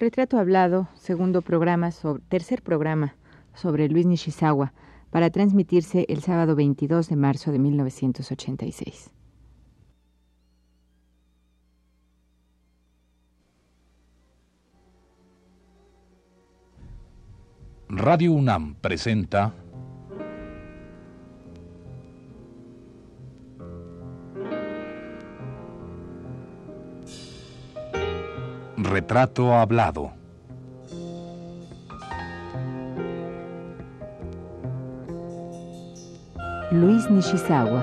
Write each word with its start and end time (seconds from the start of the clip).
Retrato 0.00 0.38
Hablado, 0.38 0.88
segundo 0.94 1.42
programa, 1.42 1.90
tercer 2.30 2.62
programa 2.62 3.16
sobre 3.52 3.86
Luis 3.86 4.06
Nishizawa, 4.06 4.72
para 5.10 5.28
transmitirse 5.28 6.06
el 6.08 6.22
sábado 6.22 6.56
22 6.56 7.10
de 7.10 7.16
marzo 7.16 7.52
de 7.52 7.58
1986. 7.58 9.10
Radio 17.90 18.32
UNAM 18.32 18.76
presenta 18.76 19.52
Retrato 29.00 29.54
Hablado. 29.54 30.12
Luis 36.70 37.10
Nishizawa. 37.10 37.82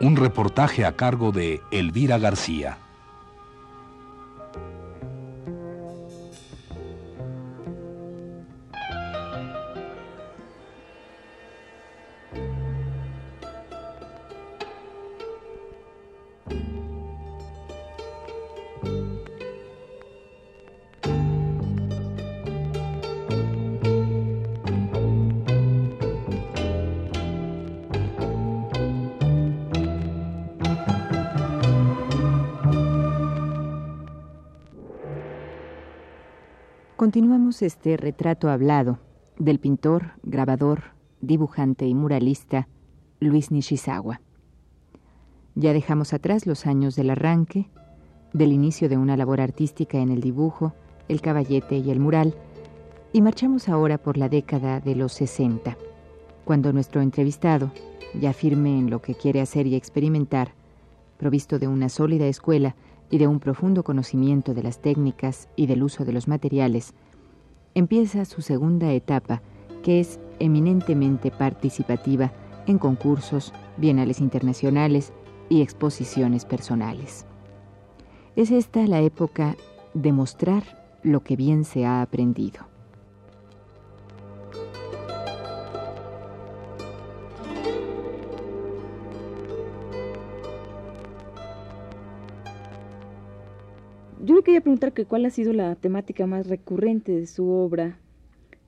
Un 0.00 0.16
reportaje 0.16 0.84
a 0.84 0.94
cargo 0.94 1.32
de 1.32 1.62
Elvira 1.70 2.18
García. 2.18 2.83
Continuamos 37.04 37.60
este 37.60 37.98
retrato 37.98 38.48
hablado 38.48 38.98
del 39.38 39.58
pintor, 39.58 40.12
grabador, 40.22 40.84
dibujante 41.20 41.86
y 41.86 41.92
muralista 41.92 42.66
Luis 43.20 43.50
Nishizawa. 43.50 44.22
Ya 45.54 45.74
dejamos 45.74 46.14
atrás 46.14 46.46
los 46.46 46.64
años 46.64 46.96
del 46.96 47.10
arranque, 47.10 47.68
del 48.32 48.54
inicio 48.54 48.88
de 48.88 48.96
una 48.96 49.18
labor 49.18 49.42
artística 49.42 49.98
en 49.98 50.08
el 50.08 50.22
dibujo, 50.22 50.72
el 51.08 51.20
caballete 51.20 51.76
y 51.76 51.90
el 51.90 52.00
mural, 52.00 52.34
y 53.12 53.20
marchamos 53.20 53.68
ahora 53.68 53.98
por 53.98 54.16
la 54.16 54.30
década 54.30 54.80
de 54.80 54.94
los 54.94 55.12
60, 55.12 55.76
cuando 56.46 56.72
nuestro 56.72 57.02
entrevistado, 57.02 57.70
ya 58.18 58.32
firme 58.32 58.78
en 58.78 58.88
lo 58.88 59.02
que 59.02 59.14
quiere 59.14 59.42
hacer 59.42 59.66
y 59.66 59.74
experimentar, 59.74 60.54
provisto 61.18 61.58
de 61.58 61.68
una 61.68 61.90
sólida 61.90 62.26
escuela, 62.28 62.76
y 63.14 63.18
de 63.18 63.28
un 63.28 63.38
profundo 63.38 63.84
conocimiento 63.84 64.54
de 64.54 64.64
las 64.64 64.82
técnicas 64.82 65.48
y 65.54 65.68
del 65.68 65.84
uso 65.84 66.04
de 66.04 66.12
los 66.12 66.26
materiales, 66.26 66.94
empieza 67.72 68.24
su 68.24 68.42
segunda 68.42 68.90
etapa, 68.90 69.40
que 69.84 70.00
es 70.00 70.18
eminentemente 70.40 71.30
participativa 71.30 72.32
en 72.66 72.78
concursos, 72.78 73.52
bienales 73.76 74.18
internacionales 74.18 75.12
y 75.48 75.62
exposiciones 75.62 76.44
personales. 76.44 77.24
Es 78.34 78.50
esta 78.50 78.84
la 78.88 79.00
época 79.00 79.54
de 79.94 80.10
mostrar 80.10 80.64
lo 81.04 81.22
que 81.22 81.36
bien 81.36 81.64
se 81.64 81.86
ha 81.86 82.02
aprendido. 82.02 82.73
Preguntar 94.64 94.94
que 94.94 95.04
cuál 95.04 95.26
ha 95.26 95.30
sido 95.30 95.52
la 95.52 95.76
temática 95.76 96.26
más 96.26 96.48
recurrente 96.48 97.12
de 97.12 97.26
su 97.26 97.50
obra. 97.50 97.98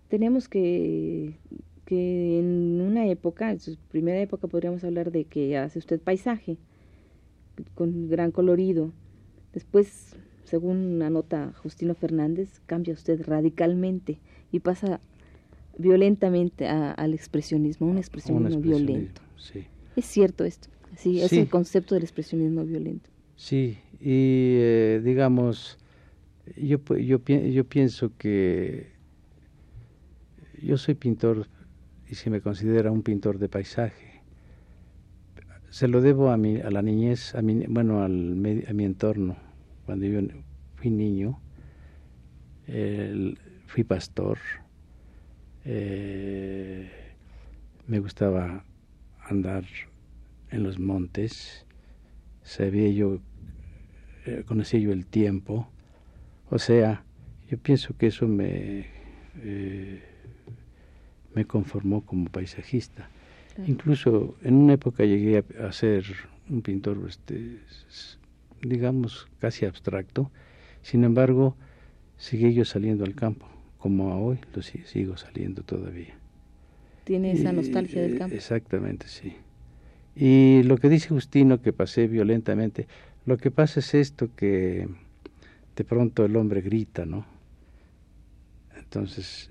Tenemos 0.09 0.47
que, 0.47 1.39
que 1.87 2.39
en 2.39 2.83
una 2.83 3.07
época, 3.07 3.51
en 3.51 3.61
su 3.61 3.79
primera 3.91 4.21
época 4.21 4.47
podríamos 4.47 4.85
hablar 4.85 5.11
de 5.11 5.25
que 5.25 5.57
hace 5.57 5.79
usted 5.79 5.99
paisaje 5.99 6.59
con 7.75 8.11
gran 8.11 8.31
colorido. 8.31 8.93
Después, 9.55 10.15
según 10.45 11.01
anota 11.01 11.55
Justino 11.63 11.95
Fernández, 11.95 12.61
cambia 12.67 12.93
usted 12.93 13.23
radicalmente 13.27 14.19
y 14.53 14.61
pasa 14.61 15.01
violentamente 15.79 16.69
al 16.69 17.15
expresionismo, 17.15 17.89
un 17.89 17.97
expresionismo, 17.97 18.61
violento. 18.61 19.23
Es 19.97 20.05
cierto 20.05 20.45
esto, 20.45 20.69
sí, 20.97 21.23
es 21.23 21.33
el 21.33 21.49
concepto 21.49 21.95
del 21.95 22.05
expresionismo 22.05 22.65
violento. 22.65 23.09
Sí, 23.35 23.79
y 23.99 24.57
eh, 24.59 25.01
digamos, 25.03 25.79
yo, 26.57 26.79
yo, 26.97 27.19
yo 27.25 27.65
pienso 27.65 28.17
que 28.17 28.93
yo 30.63 30.77
soy 30.77 30.95
pintor 30.95 31.49
y 32.09 32.15
se 32.15 32.31
me 32.31 32.41
considera 32.41 32.91
un 32.91 33.03
pintor 33.03 33.39
de 33.39 33.49
paisaje. 33.49 34.23
Se 35.71 35.89
lo 35.89 36.01
debo 36.01 36.31
a, 36.31 36.37
mi, 36.37 36.61
a 36.61 36.71
la 36.71 36.83
niñez, 36.83 37.35
a 37.35 37.43
mi, 37.43 37.67
bueno, 37.67 38.03
al, 38.03 38.65
a 38.69 38.73
mi 38.73 38.85
entorno. 38.85 39.37
Cuando 39.85 40.07
yo 40.07 40.21
fui 40.77 40.91
niño, 40.91 41.41
fui 43.67 43.85
pastor, 43.85 44.39
eh, 45.65 46.91
me 47.87 47.99
gustaba 48.01 48.65
andar 49.29 49.65
en 50.51 50.63
los 50.63 50.79
montes, 50.79 51.67
sabía 52.43 52.89
yo 52.91 53.21
eh, 54.25 54.45
conocía 54.47 54.81
yo 54.81 54.93
el 54.93 55.07
tiempo. 55.07 55.69
O 56.51 56.59
sea, 56.59 57.05
yo 57.51 57.59
pienso 57.59 57.97
que 57.97 58.09
eso 58.09 58.27
me, 58.27 58.87
eh, 59.43 60.03
me 61.35 61.45
conformó 61.45 62.05
como 62.05 62.31
paisajista. 62.31 63.09
Incluso 63.67 64.37
en 64.43 64.55
una 64.55 64.75
época 64.75 65.05
llegué 65.05 65.43
a, 65.61 65.73
ser 65.73 66.05
un 66.51 66.61
pintor, 66.61 66.99
este, 67.09 67.59
digamos, 68.61 69.29
casi 69.39 69.65
abstracto. 69.65 70.31
Sin 70.83 71.05
embargo, 71.05 71.57
seguí 72.19 72.53
yo 72.53 72.65
saliendo 72.65 73.05
al 73.05 73.15
campo, 73.15 73.49
como 73.79 74.27
hoy 74.27 74.39
lo 74.55 74.63
sigo 74.63 75.17
saliendo 75.17 75.63
todavía. 75.63 76.15
¿Tiene 77.05 77.33
esa 77.33 77.53
nostalgia 77.53 78.03
del 78.03 78.19
campo? 78.19 78.35
Exactamente, 78.35 79.07
sí. 79.09 79.37
Y 80.15 80.63
lo 80.65 80.77
que 80.77 80.89
dice 80.89 81.09
Justino, 81.09 81.63
que 81.63 81.73
pasé 81.73 82.09
violentamente, 82.09 82.89
lo 83.25 83.39
que 83.39 83.51
pasa 83.51 83.81
es 83.81 83.95
esto 83.95 84.29
que 84.35 84.89
de 85.77 85.85
pronto 85.85 86.25
el 86.25 86.35
hombre 86.37 86.63
grita, 86.63 87.05
¿no? 87.05 87.27
Entonces, 88.77 89.51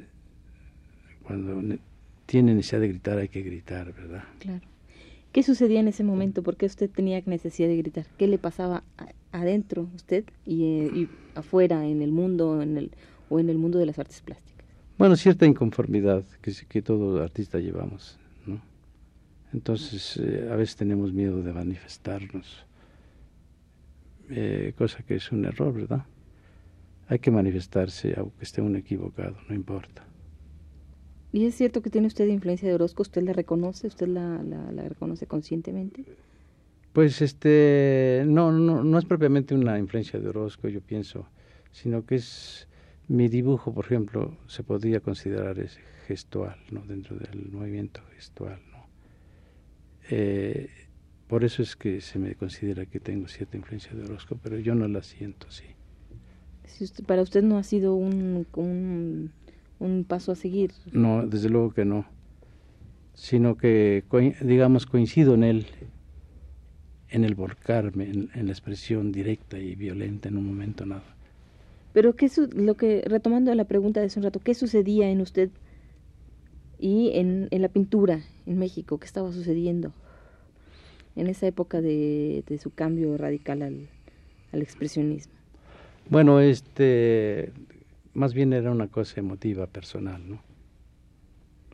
cuando 1.24 1.78
tiene 2.25 2.56
necesidad 2.56 2.81
de 2.81 2.88
gritar, 2.88 3.18
hay 3.19 3.30
que 3.30 3.41
gritar, 3.41 3.94
¿verdad? 3.94 4.24
Claro. 4.40 4.66
¿Qué 5.31 5.44
sucedía 5.44 5.81
en 5.81 5.88
ese 5.88 6.03
momento? 6.03 6.41
¿Por 6.44 6.56
qué 6.56 6.66
usted 6.66 6.90
tenía 6.90 7.22
necesidad 7.25 7.68
de 7.68 7.78
gritar? 7.78 8.08
¿Qué 8.18 8.28
le 8.28 8.38
pasaba 8.38 8.84
adentro 9.31 9.90
usted 9.94 10.24
y, 10.46 10.63
eh, 10.63 10.91
y, 10.96 11.09
afuera 11.36 11.86
en 11.86 12.02
el 12.02 12.12
mundo 12.12 12.62
en 12.62 12.78
el, 12.78 12.92
o 13.30 13.40
en 13.40 13.50
el 13.50 13.57
mundo 13.57 13.78
de 13.78 13.86
las 13.86 14.00
artes 14.00 14.22
plásticas? 14.22 14.66
Bueno, 14.97 15.18
cierta 15.18 15.46
inconformidad 15.46 16.24
que, 16.42 16.53
que 16.69 16.81
todo 16.81 17.22
artista 17.22 17.59
llevamos, 17.59 18.18
¿no? 18.46 18.62
Entonces, 19.53 20.18
eh, 20.18 20.47
a 20.50 20.56
veces 20.56 20.78
tenemos 20.78 21.12
miedo 21.12 21.44
de 21.44 21.52
manifestarnos 21.52 22.66
eh, 24.30 24.74
cosa 24.78 25.04
que 25.04 25.16
es 25.16 25.31
un 25.31 25.45
error, 25.45 25.74
¿verdad? 25.74 26.06
Hay 27.07 27.19
que 27.19 27.31
manifestarse, 27.31 28.16
aunque 28.18 28.44
esté 28.44 28.62
uno 28.62 28.78
equivocado, 28.78 29.38
no 29.48 29.56
importa. 29.56 30.06
¿Y 31.31 31.46
es 31.46 31.56
cierto 31.56 31.81
que 31.81 31.90
tiene 31.90 32.07
usted 32.07 32.28
influencia 32.28 32.68
de 32.68 32.75
Orozco? 32.75 33.02
¿Usted 33.02 33.22
la 33.24 33.34
reconoce? 33.34 33.88
¿Usted 33.88 34.07
la, 34.07 34.42
la, 34.42 34.88
reconoce 34.88 35.28
conscientemente? 35.28 36.06
Pues 36.94 37.22
este, 37.22 38.24
no, 38.25 38.52
no, 38.54 38.84
no 38.84 38.98
es 38.98 39.06
propiamente 39.06 39.54
una 39.54 39.78
influencia 39.78 40.18
de 40.18 40.30
Orozco, 40.30 40.69
yo 40.69 40.80
pienso, 40.80 41.28
sino 41.72 42.06
que 42.06 42.16
es 42.16 42.69
mi 43.10 43.28
dibujo, 43.28 43.74
por 43.74 43.86
ejemplo, 43.86 44.38
se 44.48 44.63
podría 44.63 45.02
considerar 45.02 45.60
ese 45.60 45.81
gestual, 46.07 46.57
¿no? 46.72 46.86
Dentro 46.86 47.18
del 47.18 47.52
movimiento 47.52 48.02
gestual, 48.16 48.62
¿no? 48.72 48.88
Eh, 50.10 50.69
por 51.28 51.44
eso 51.44 51.62
es 51.63 51.75
que 51.75 52.02
se 52.02 52.18
me 52.18 52.36
considera 52.36 52.86
que 52.86 53.00
tengo 53.00 53.28
cierta 53.28 53.57
influencia 53.57 53.94
de 53.94 54.04
Orozco, 54.04 54.40
pero 54.42 54.57
yo 54.57 54.74
no 54.74 54.88
la 54.88 55.04
siento 55.04 55.52
así. 56.65 56.85
para 57.03 57.21
usted 57.21 57.44
no 57.44 57.57
ha 57.57 57.63
sido 57.63 57.95
un, 57.95 58.45
un, 59.79 60.06
paso 60.06 60.31
a 60.31 60.35
seguir. 60.35 60.71
No, 60.91 61.25
desde 61.25 61.50
luego 61.50 61.71
que 61.71 61.85
no. 61.85 62.06
Sino 63.13 63.56
que, 63.56 64.03
digamos, 64.41 64.85
coincido 64.85 65.35
en 65.35 65.44
él, 65.44 65.67
en 67.09 67.23
el 67.23 67.35
volcarme, 67.35 68.09
en, 68.09 68.29
la 68.45 68.51
expresión 68.51 69.12
directa 69.12 69.57
y 69.57 69.75
violenta 69.75 70.27
en 70.27 70.38
un 70.38 70.47
momento 70.47 70.85
nada. 70.85 71.15
Pero 71.94 72.15
qué 72.15 72.29
lo 72.53 72.75
que 72.75 73.03
retomando 73.06 73.56
la 73.56 73.63
pregunta 73.63 74.01
de 74.01 74.07
hace 74.07 74.19
un 74.19 74.25
rato, 74.25 74.41
¿qué 74.41 74.53
sucedía 74.53 75.09
en 75.09 75.21
usted 75.21 75.50
y 76.77 77.11
en, 77.13 77.47
en 77.51 77.61
la 77.61 77.69
pintura 77.69 78.19
en 78.45 78.57
México? 78.57 78.97
¿Qué 78.97 79.06
estaba 79.06 79.31
sucediendo 79.31 79.94
en 81.15 81.27
esa 81.27 81.47
época 81.47 81.79
de, 81.79 82.44
de 82.47 82.57
su 82.57 82.71
cambio 82.71 83.18
radical 83.18 83.61
al, 83.61 83.88
al 84.51 84.61
expresionismo? 84.61 85.35
Bueno, 86.10 86.40
este, 86.40 87.52
más 88.13 88.34
bien 88.34 88.54
era 88.54 88.72
una 88.72 88.88
cosa 88.88 89.19
emotiva, 89.19 89.68
personal, 89.68 90.22
¿no? 90.28 90.42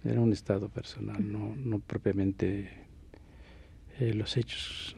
Era 0.03 0.19
un 0.19 0.31
estado 0.31 0.69
personal, 0.69 1.31
no, 1.31 1.55
no 1.55 1.79
propiamente 1.79 2.69
eh, 3.99 4.13
los 4.13 4.35
hechos 4.37 4.95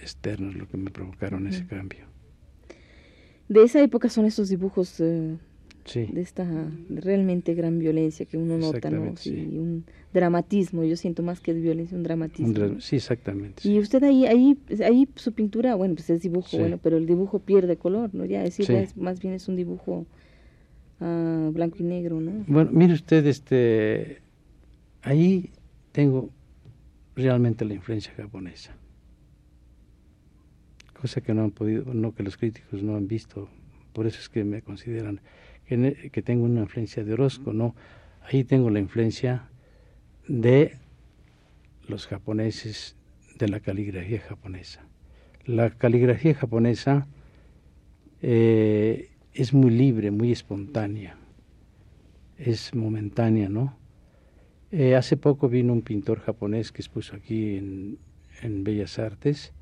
externos 0.00 0.54
lo 0.54 0.68
que 0.68 0.76
me 0.76 0.90
provocaron 0.90 1.46
ese 1.48 1.66
cambio. 1.66 2.06
De 3.48 3.62
esa 3.62 3.82
época 3.82 4.08
son 4.10 4.26
esos 4.26 4.48
dibujos 4.48 5.00
eh, 5.00 5.36
de 5.94 6.20
esta 6.20 6.46
realmente 6.88 7.54
gran 7.54 7.78
violencia 7.78 8.26
que 8.26 8.36
uno 8.36 8.58
nota, 8.58 8.90
¿no? 8.90 9.16
Sí, 9.16 9.48
un 9.52 9.84
dramatismo, 10.12 10.84
yo 10.84 10.96
siento 10.96 11.22
más 11.22 11.40
que 11.40 11.52
violencia, 11.52 11.96
un 11.96 12.02
dramatismo. 12.02 12.80
sí, 12.80 12.96
exactamente. 12.96 13.68
Y 13.68 13.78
usted 13.78 14.02
ahí, 14.04 14.26
ahí, 14.26 14.58
ahí 14.84 15.08
su 15.14 15.32
pintura, 15.32 15.74
bueno, 15.74 15.94
pues 15.94 16.10
es 16.10 16.22
dibujo, 16.22 16.58
bueno, 16.58 16.78
pero 16.82 16.96
el 16.96 17.06
dibujo 17.06 17.38
pierde 17.38 17.76
color, 17.76 18.14
¿no? 18.14 18.24
Ya 18.24 18.42
decir, 18.42 18.66
más 18.96 19.20
bien 19.20 19.34
es 19.34 19.48
un 19.48 19.56
dibujo 19.56 20.06
uh, 21.00 21.50
blanco 21.52 21.76
y 21.80 21.84
negro, 21.84 22.20
¿no? 22.20 22.44
Bueno, 22.46 22.70
mire 22.72 22.94
usted, 22.94 23.26
este, 23.26 24.18
ahí 25.02 25.50
tengo 25.92 26.30
realmente 27.14 27.64
la 27.64 27.74
influencia 27.74 28.12
japonesa 28.16 28.76
cosa 31.00 31.20
que 31.20 31.32
no 31.32 31.44
han 31.44 31.50
podido 31.50 31.94
no 31.94 32.14
que 32.14 32.22
los 32.22 32.36
críticos 32.36 32.82
no 32.82 32.96
han 32.96 33.08
visto 33.08 33.48
por 33.92 34.06
eso 34.06 34.18
es 34.20 34.28
que 34.28 34.44
me 34.44 34.62
consideran 34.62 35.20
que, 35.68 36.22
tengo 36.22 36.44
una 36.44 36.62
influencia 36.62 37.04
de 37.04 37.12
Orozco 37.12 37.52
no 37.52 37.74
ahí 38.22 38.42
tengo 38.44 38.70
la 38.70 38.80
influencia 38.80 39.48
de 40.26 40.76
los 41.86 42.06
japoneses 42.06 42.96
de 43.38 43.48
la 43.48 43.60
caligrafía 43.60 44.20
japonesa. 44.20 44.84
La 45.46 45.70
caligrafía 45.70 46.34
japonesa 46.34 47.06
eh, 48.20 49.10
es 49.32 49.54
muy 49.54 49.70
libre 49.70 50.10
muy 50.10 50.32
espontánea. 50.32 51.16
Es 52.36 52.74
momentánea 52.74 53.48
no 53.48 53.78
eh, 54.70 54.96
hace 54.96 55.16
poco 55.16 55.48
vino 55.48 55.72
un 55.72 55.80
pintor 55.80 56.20
japonés 56.20 56.72
que 56.72 56.82
expuso 56.82 57.16
aquí 57.16 57.56
en, 57.56 57.98
Bellas 58.62 58.98
Artes 58.98 59.52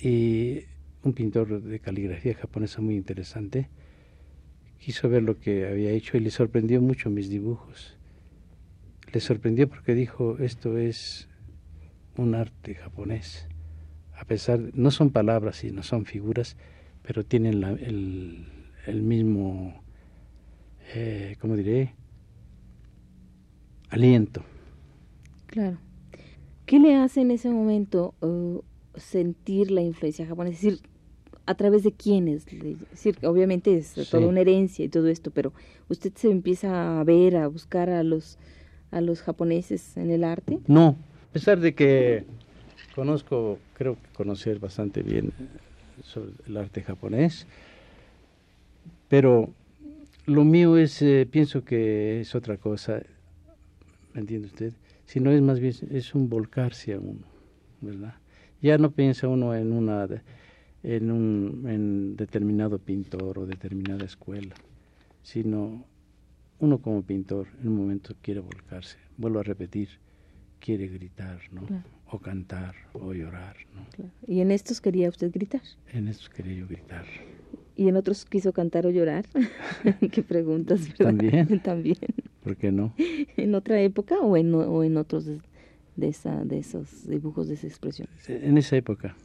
y 0.00 0.60
un 1.02 1.12
pintor 1.14 1.62
de 1.62 1.80
caligrafía 1.80 2.34
japonesa 2.34 2.80
muy 2.82 2.94
interesante. 2.94 3.68
Quiso 4.82 5.08
ver 5.08 5.22
lo 5.22 5.38
que 5.38 5.68
había 5.68 5.90
hecho 5.90 6.16
y 6.16 6.20
le 6.20 6.30
sorprendió 6.30 6.82
mucho 6.82 7.08
mis 7.08 7.28
dibujos. 7.28 7.96
Le 9.12 9.20
sorprendió 9.20 9.68
porque 9.68 9.94
dijo, 9.94 10.38
esto 10.38 10.76
es 10.76 11.28
un 12.16 12.34
arte 12.34 12.74
japonés. 12.74 13.46
A 14.18 14.24
pesar, 14.24 14.60
no 14.74 14.90
son 14.90 15.10
palabras 15.10 15.62
y 15.62 15.70
no 15.70 15.84
son 15.84 16.04
figuras, 16.04 16.56
pero 17.02 17.24
tienen 17.24 17.62
el, 17.62 18.48
el, 18.86 19.02
mismo, 19.02 19.82
eh, 20.94 21.36
¿cómo 21.38 21.56
diré? 21.56 21.94
aliento. 23.92 24.42
Claro. 25.46 25.78
¿Qué 26.66 26.80
le 26.80 26.96
hace 26.96 27.20
en 27.20 27.30
ese 27.30 27.50
momento 27.50 28.14
uh, 28.20 28.62
sentir 28.96 29.70
la 29.70 29.82
influencia 29.82 30.26
japonesa? 30.26 30.56
Es 30.56 30.62
decir, 30.62 30.91
¿a 31.46 31.54
través 31.54 31.82
de 31.82 31.92
quiénes? 31.92 32.46
Es 32.46 32.78
decir, 32.90 33.18
obviamente 33.22 33.76
es 33.76 33.94
toda 34.10 34.26
una 34.26 34.40
herencia 34.40 34.84
y 34.84 34.88
todo 34.88 35.08
esto, 35.08 35.30
pero 35.30 35.52
¿usted 35.88 36.12
se 36.14 36.30
empieza 36.30 37.00
a 37.00 37.04
ver, 37.04 37.36
a 37.36 37.46
buscar 37.48 37.90
a 37.90 38.02
los, 38.02 38.38
a 38.90 39.00
los 39.00 39.22
japoneses 39.22 39.96
en 39.96 40.10
el 40.10 40.24
arte? 40.24 40.58
No, 40.66 40.96
a 41.30 41.32
pesar 41.32 41.60
de 41.60 41.74
que 41.74 42.24
conozco, 42.94 43.58
creo 43.74 43.94
que 43.94 44.08
conocer 44.14 44.58
bastante 44.58 45.02
bien 45.02 45.32
sobre 46.02 46.32
el 46.46 46.56
arte 46.56 46.82
japonés, 46.82 47.46
pero 49.08 49.50
lo 50.26 50.44
mío 50.44 50.76
es, 50.76 51.02
eh, 51.02 51.26
pienso 51.30 51.64
que 51.64 52.20
es 52.20 52.34
otra 52.34 52.56
cosa 52.56 53.02
¿me 54.12 54.20
entiende 54.20 54.46
usted? 54.46 54.72
Sino 55.06 55.30
es 55.30 55.42
más 55.42 55.60
bien, 55.60 55.74
es 55.90 56.14
un 56.14 56.28
volcarse 56.28 56.94
a 56.94 56.98
uno, 56.98 57.24
¿verdad? 57.80 58.14
Ya 58.60 58.78
no 58.78 58.90
piensa 58.90 59.28
uno 59.28 59.54
en 59.54 59.72
una 59.72 60.06
en 60.82 61.10
un 61.10 61.64
en 61.68 62.16
determinado 62.16 62.78
pintor 62.78 63.38
o 63.38 63.46
determinada 63.46 64.04
escuela, 64.04 64.54
sino 65.22 65.84
uno 66.58 66.78
como 66.78 67.02
pintor 67.02 67.48
en 67.60 67.68
un 67.68 67.76
momento 67.76 68.14
quiere 68.22 68.40
volcarse, 68.40 68.96
vuelvo 69.16 69.40
a 69.40 69.42
repetir, 69.42 69.88
quiere 70.60 70.86
gritar, 70.88 71.40
¿no? 71.50 71.62
O 72.06 72.18
cantar, 72.18 72.74
o 72.92 73.12
llorar, 73.12 73.56
¿no? 73.74 74.10
¿Y 74.26 74.40
en 74.40 74.50
estos 74.50 74.80
quería 74.80 75.08
usted 75.08 75.32
gritar? 75.32 75.62
En 75.92 76.08
estos 76.08 76.28
quería 76.28 76.54
yo 76.54 76.68
gritar. 76.68 77.04
¿Y 77.74 77.88
en 77.88 77.96
otros 77.96 78.24
quiso 78.26 78.52
cantar 78.52 78.86
o 78.86 78.90
llorar? 78.90 79.26
Qué 80.12 80.22
preguntas, 80.22 80.88
¿verdad? 80.88 81.16
También. 81.16 81.60
También. 81.62 81.96
¿Por 82.42 82.56
qué 82.56 82.70
no? 82.70 82.94
¿En 83.36 83.54
otra 83.54 83.80
época 83.80 84.20
o 84.20 84.36
en, 84.36 84.54
o 84.54 84.84
en 84.84 84.96
otros 84.96 85.26
de, 85.26 86.08
esa, 86.08 86.44
de 86.44 86.58
esos 86.58 87.08
dibujos, 87.08 87.48
de 87.48 87.54
esa 87.54 87.66
expresión? 87.66 88.08
En 88.28 88.58
esa 88.58 88.76
época. 88.76 89.16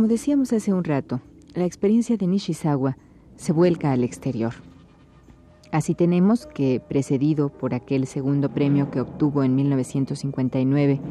Como 0.00 0.08
decíamos 0.08 0.50
hace 0.54 0.72
un 0.72 0.82
rato, 0.82 1.20
la 1.54 1.66
experiencia 1.66 2.16
de 2.16 2.26
Nishizawa 2.26 2.96
se 3.36 3.52
vuelca 3.52 3.92
al 3.92 4.02
exterior. 4.02 4.54
Así 5.72 5.94
tenemos 5.94 6.46
que, 6.46 6.80
precedido 6.80 7.50
por 7.50 7.74
aquel 7.74 8.06
segundo 8.06 8.48
premio 8.48 8.90
que 8.90 9.02
obtuvo 9.02 9.42
en 9.42 9.54
1959 9.56 11.02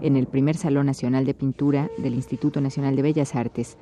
en 0.00 0.16
el 0.16 0.26
primer 0.26 0.56
Salón 0.56 0.86
Nacional 0.86 1.26
de 1.26 1.34
Pintura 1.34 1.90
del 1.98 2.14
Instituto 2.14 2.62
Nacional 2.62 2.96
de 2.96 3.02
Bellas 3.02 3.34
Artes, 3.34 3.76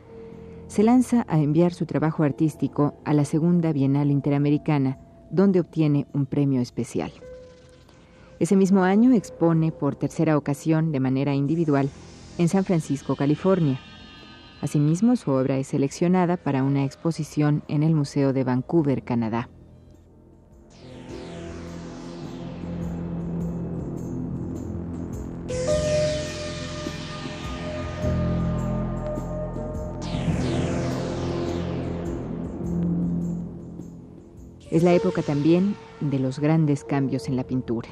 se 0.66 0.82
lanza 0.82 1.24
a 1.28 1.38
enviar 1.38 1.72
su 1.72 1.86
trabajo 1.86 2.24
artístico 2.24 2.94
a 3.04 3.14
la 3.14 3.24
segunda 3.24 3.72
Bienal 3.72 4.10
Interamericana, 4.10 4.98
donde 5.30 5.60
obtiene 5.60 6.08
un 6.12 6.26
premio 6.26 6.60
especial. 6.60 7.12
Ese 8.40 8.56
mismo 8.56 8.82
año 8.82 9.12
expone 9.12 9.70
por 9.70 9.94
tercera 9.94 10.36
ocasión 10.36 10.90
de 10.90 10.98
manera 10.98 11.36
individual 11.36 11.88
en 12.36 12.48
San 12.48 12.64
Francisco, 12.64 13.14
California, 13.14 13.78
Asimismo, 14.66 15.14
su 15.14 15.30
obra 15.30 15.58
es 15.58 15.68
seleccionada 15.68 16.36
para 16.36 16.64
una 16.64 16.84
exposición 16.84 17.62
en 17.68 17.84
el 17.84 17.94
Museo 17.94 18.32
de 18.32 18.42
Vancouver, 18.42 19.04
Canadá. 19.04 19.48
Es 34.68 34.82
la 34.82 34.94
época 34.94 35.22
también 35.22 35.76
de 36.00 36.18
los 36.18 36.40
grandes 36.40 36.82
cambios 36.82 37.28
en 37.28 37.36
la 37.36 37.44
pintura. 37.44 37.90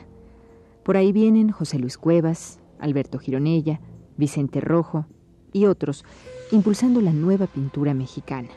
Por 0.82 0.96
ahí 0.96 1.12
vienen 1.12 1.52
José 1.52 1.78
Luis 1.78 1.96
Cuevas, 1.96 2.58
Alberto 2.80 3.20
Gironella, 3.20 3.80
Vicente 4.16 4.60
Rojo 4.60 5.06
y 5.54 5.64
otros 5.64 6.04
impulsando 6.52 7.00
la 7.00 7.12
nueva 7.12 7.46
pintura 7.46 7.94
mexicana. 7.94 8.50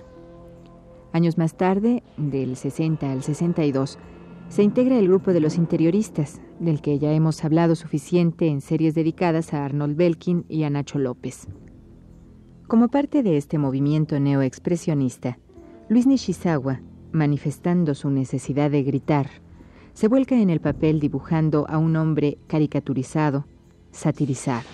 Años 1.14 1.38
más 1.38 1.56
tarde, 1.56 2.04
del 2.18 2.58
60 2.58 3.10
al 3.10 3.24
62, 3.24 3.98
se 4.50 4.64
integra 4.64 4.98
el 5.00 5.08
grupo 5.08 5.32
de 5.32 5.40
los 5.40 5.58
interioristas, 5.58 6.42
del 6.60 6.82
que 6.82 7.00
ya 7.00 7.14
hemos 7.14 7.44
hablado 7.46 7.76
suficiente 7.76 8.48
en 8.48 8.62
series 8.62 8.96
dedicadas 8.96 9.54
a 9.54 9.64
Arnold 9.64 9.96
Belkin 9.96 10.46
y 10.50 10.64
a 10.64 10.70
Nacho 10.70 11.00
López. 11.00 11.48
Como 12.68 12.90
parte 12.90 13.24
de 13.24 13.38
este 13.38 13.58
movimiento 13.58 14.20
neoexpresionista, 14.20 15.40
Luis 15.90 16.08
Nishizawa, 16.08 16.82
manifestando 17.12 17.96
su 17.96 18.10
necesidad 18.10 18.72
de 18.72 18.84
gritar, 18.84 19.30
se 19.94 20.08
vuelca 20.08 20.36
en 20.36 20.50
el 20.50 20.60
papel 20.60 21.00
dibujando 21.00 21.66
a 21.70 21.78
un 21.78 21.96
hombre 21.96 22.38
caricaturizado, 22.48 23.46
satirizado. 23.92 24.68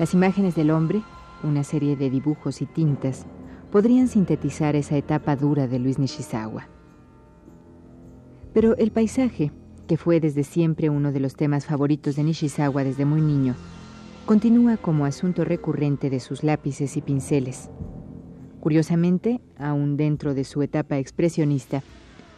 Las 0.00 0.14
imágenes 0.14 0.54
del 0.54 0.70
hombre, 0.70 1.02
una 1.42 1.62
serie 1.62 1.94
de 1.94 2.08
dibujos 2.08 2.62
y 2.62 2.64
tintas, 2.64 3.26
podrían 3.70 4.08
sintetizar 4.08 4.74
esa 4.74 4.96
etapa 4.96 5.36
dura 5.36 5.66
de 5.68 5.78
Luis 5.78 5.98
Nishizawa. 5.98 6.68
Pero 8.54 8.78
el 8.78 8.92
paisaje, 8.92 9.52
que 9.86 9.98
fue 9.98 10.18
desde 10.18 10.42
siempre 10.42 10.88
uno 10.88 11.12
de 11.12 11.20
los 11.20 11.34
temas 11.34 11.66
favoritos 11.66 12.16
de 12.16 12.22
Nishizawa 12.22 12.82
desde 12.82 13.04
muy 13.04 13.20
niño, 13.20 13.56
continúa 14.24 14.78
como 14.78 15.04
asunto 15.04 15.44
recurrente 15.44 16.08
de 16.08 16.20
sus 16.20 16.42
lápices 16.44 16.96
y 16.96 17.02
pinceles. 17.02 17.68
Curiosamente, 18.60 19.42
aún 19.58 19.98
dentro 19.98 20.32
de 20.32 20.44
su 20.44 20.62
etapa 20.62 20.96
expresionista, 20.96 21.82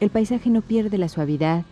el 0.00 0.11
paisaje 0.11 0.50
no 0.50 0.62
pierde 0.62 0.99
la 0.99 1.09
suavidad, 1.09 1.64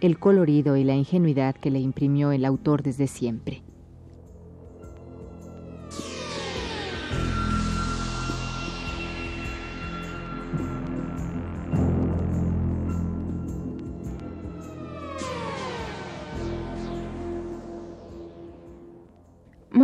el 0.00 0.18
colorido 0.18 0.76
y 0.76 0.82
la 0.82 0.96
ingenuidad 0.96 1.54
que 1.54 1.70
le 1.70 1.78
imprimió 1.78 2.32
el 2.32 2.44
autor 2.44 2.82
desde 2.82 3.06
siempre. 3.06 3.62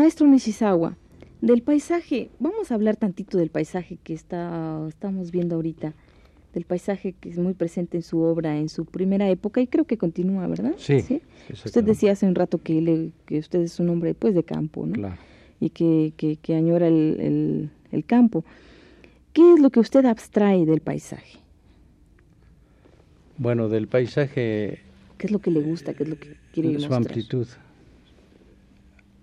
Maestro 0.02 0.26
Nishizawa, 0.26 0.96
del 1.40 1.62
paisaje, 1.62 2.28
vamos 2.40 2.72
a 2.72 2.74
hablar 2.74 2.96
tantito 2.96 3.38
del 3.38 3.50
paisaje 3.50 3.98
que 4.02 4.14
está, 4.14 4.84
estamos 4.88 5.30
viendo 5.30 5.54
ahorita, 5.54 5.94
del 6.52 6.64
paisaje 6.64 7.12
que 7.12 7.28
es 7.28 7.38
muy 7.38 7.54
presente 7.54 7.98
en 7.98 8.02
su 8.02 8.20
obra, 8.20 8.58
en 8.58 8.68
su 8.68 8.84
primera 8.84 9.30
época 9.30 9.60
y 9.60 9.68
creo 9.68 9.84
que 9.84 9.98
continúa, 9.98 10.48
¿verdad? 10.48 10.74
Sí. 10.76 11.22
Usted 11.52 11.84
decía 11.84 12.10
hace 12.10 12.26
un 12.26 12.34
rato 12.34 12.58
que, 12.58 13.12
que 13.26 13.38
usted 13.38 13.60
es 13.60 13.78
un 13.78 13.90
hombre 13.90 14.14
pues 14.14 14.34
de 14.34 14.42
campo, 14.42 14.84
¿no? 14.84 14.94
Claro. 14.94 15.18
Y 15.60 15.70
que, 15.70 16.12
que, 16.16 16.54
añora 16.56 16.88
el, 16.88 17.70
el, 17.92 18.04
campo. 18.04 18.44
¿Qué 19.32 19.52
es 19.52 19.60
lo 19.60 19.70
que 19.70 19.78
usted 19.78 20.04
abstrae 20.04 20.66
del 20.66 20.80
paisaje? 20.80 21.38
Bueno, 23.38 23.68
del 23.68 23.86
paisaje... 23.86 24.80
¿Qué 25.16 25.26
es 25.28 25.30
lo 25.30 25.38
que 25.38 25.52
le 25.52 25.60
gusta? 25.60 25.94
¿Qué 25.94 26.02
es 26.02 26.08
lo 26.08 26.18
que 26.18 26.34
quiere 26.52 26.80
Su 26.80 26.92
amplitud 26.92 27.46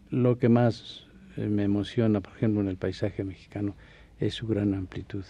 lo 0.10 0.38
que 0.38 0.50
más 0.50 1.08
eh, 1.38 1.48
me 1.48 1.64
emociona, 1.64 2.22
por 2.22 2.34
ejemplo, 2.36 2.62
en 2.62 2.68
el 2.68 2.78
paisaje 2.78 3.24
mexicano 3.24 3.76
es 4.20 4.34
su 4.34 4.48
gran 4.48 4.74
amplitud. 4.74 5.24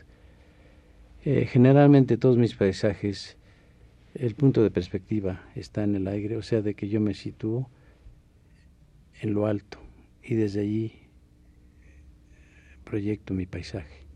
Eh, 1.25 1.45
generalmente 1.45 2.17
todos 2.17 2.37
mis 2.37 2.55
paisajes, 2.55 3.37
el 4.15 4.35
punto 4.35 4.63
de 4.63 4.71
perspectiva 4.71 5.49
está 5.55 5.83
en 5.83 5.95
el 5.95 6.07
aire, 6.07 6.37
o 6.37 6.41
sea, 6.41 6.61
de 6.61 6.73
que 6.75 6.87
yo 6.87 7.01
me 7.01 7.13
sitúo 7.13 7.69
en 9.21 9.33
lo 9.33 9.45
alto 9.45 9.79
y 10.23 10.35
desde 10.35 10.61
allí 10.61 10.93
proyecto 12.83 13.33
mi 13.33 13.45
paisaje. 13.45 14.07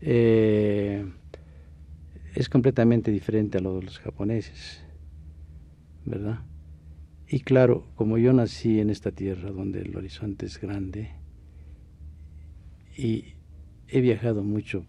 Eh, 0.00 1.04
es 2.34 2.48
completamente 2.48 3.10
diferente 3.10 3.58
a 3.58 3.60
lo 3.60 3.76
de 3.76 3.82
los 3.82 3.98
japoneses, 3.98 4.82
¿verdad? 6.06 6.40
Y 7.32 7.40
claro, 7.40 7.86
como 7.94 8.18
yo 8.18 8.32
nací 8.32 8.80
en 8.80 8.90
esta 8.90 9.12
tierra 9.12 9.52
donde 9.52 9.82
el 9.82 9.96
horizonte 9.96 10.46
es 10.46 10.60
grande 10.60 11.10
y 12.96 13.34
he 13.88 14.00
viajado 14.00 14.42
mucho 14.42 14.84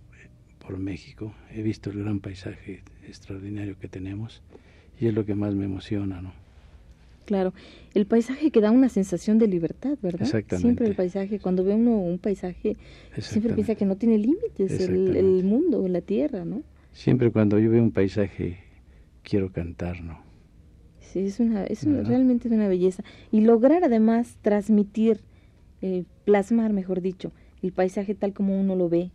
por 0.58 0.80
México, 0.80 1.36
he 1.54 1.62
visto 1.62 1.92
el 1.92 2.00
gran 2.00 2.20
paisaje 2.20 2.82
extraordinario 3.08 3.78
que 3.78 3.88
tenemos 3.88 4.42
y 5.00 5.06
es 5.06 5.14
lo 5.14 5.24
que 5.24 5.36
más 5.36 5.54
me 5.54 5.66
emociona, 5.66 6.20
¿no? 6.24 6.34
Claro, 7.26 7.54
el 7.94 8.08
paisaje 8.08 8.50
que 8.50 8.60
da 8.60 8.72
una 8.72 8.90
sensación 8.90 9.38
de 9.38 9.46
libertad, 9.46 10.00
¿verdad? 10.02 10.24
Exactamente. 10.24 10.68
Siempre 10.68 10.88
el 10.88 10.96
paisaje, 10.96 11.40
cuando 11.40 11.64
ve 11.64 11.76
uno 11.76 11.92
un 11.92 12.18
paisaje, 12.18 12.76
siempre 13.20 13.54
piensa 13.54 13.76
que 13.76 13.86
no 13.86 13.98
tiene 13.98 14.18
límites 14.18 14.82
el, 14.82 15.16
el 15.16 15.44
mundo, 15.44 15.88
la 15.88 16.02
tierra, 16.02 16.44
¿no? 16.44 16.64
Siempre 16.92 17.32
cuando 17.32 17.60
yo 17.60 17.70
veo 17.70 17.84
un 17.84 17.92
paisaje 17.92 18.58
quiero 19.22 19.52
cantar, 19.52 20.02
¿no? 20.02 20.31
Sí, 21.12 21.20
es 21.20 21.42
una, 21.42 21.66
es 21.66 21.84
realmente 21.84 22.48
es 22.48 22.54
una 22.54 22.70
belleza. 22.70 23.04
Y 23.32 23.42
lograr 23.42 23.84
además 23.84 24.38
transmitir, 24.42 25.20
eh, 25.82 26.06
plasmar, 26.24 26.72
mejor 26.72 27.02
dicho, 27.02 27.34
el 27.62 27.74
paisaje 27.74 28.16
tal 28.16 28.34
como 28.34 28.58
uno 28.60 28.78
lo 28.78 28.88
ve, 28.88 29.12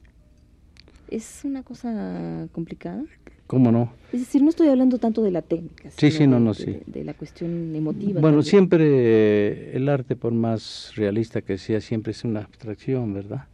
es 1.10 1.40
una 1.44 1.62
cosa 1.62 2.48
complicada. 2.52 3.02
¿Cómo 3.46 3.72
no? 3.72 3.92
Es 4.12 4.20
decir, 4.20 4.42
no 4.42 4.50
estoy 4.50 4.68
hablando 4.68 4.98
tanto 4.98 5.22
de 5.22 5.30
la 5.30 5.40
técnica, 5.40 5.90
sí, 5.96 6.10
sí, 6.10 6.26
no, 6.26 6.36
de, 6.36 6.42
no, 6.42 6.52
sí. 6.52 6.80
de, 6.84 7.04
la 7.04 7.14
cuestión 7.14 7.74
emotiva. 7.74 8.20
Bueno, 8.20 8.42
siempre 8.42 8.84
eh, 8.84 9.70
el 9.74 9.88
arte, 9.88 10.16
por 10.16 10.32
más 10.32 10.92
realista 10.96 11.40
que 11.40 11.56
sea, 11.56 11.80
siempre 11.80 12.10
es 12.10 12.24
una 12.24 12.40
abstracción, 12.40 13.14
¿verdad? 13.14 13.46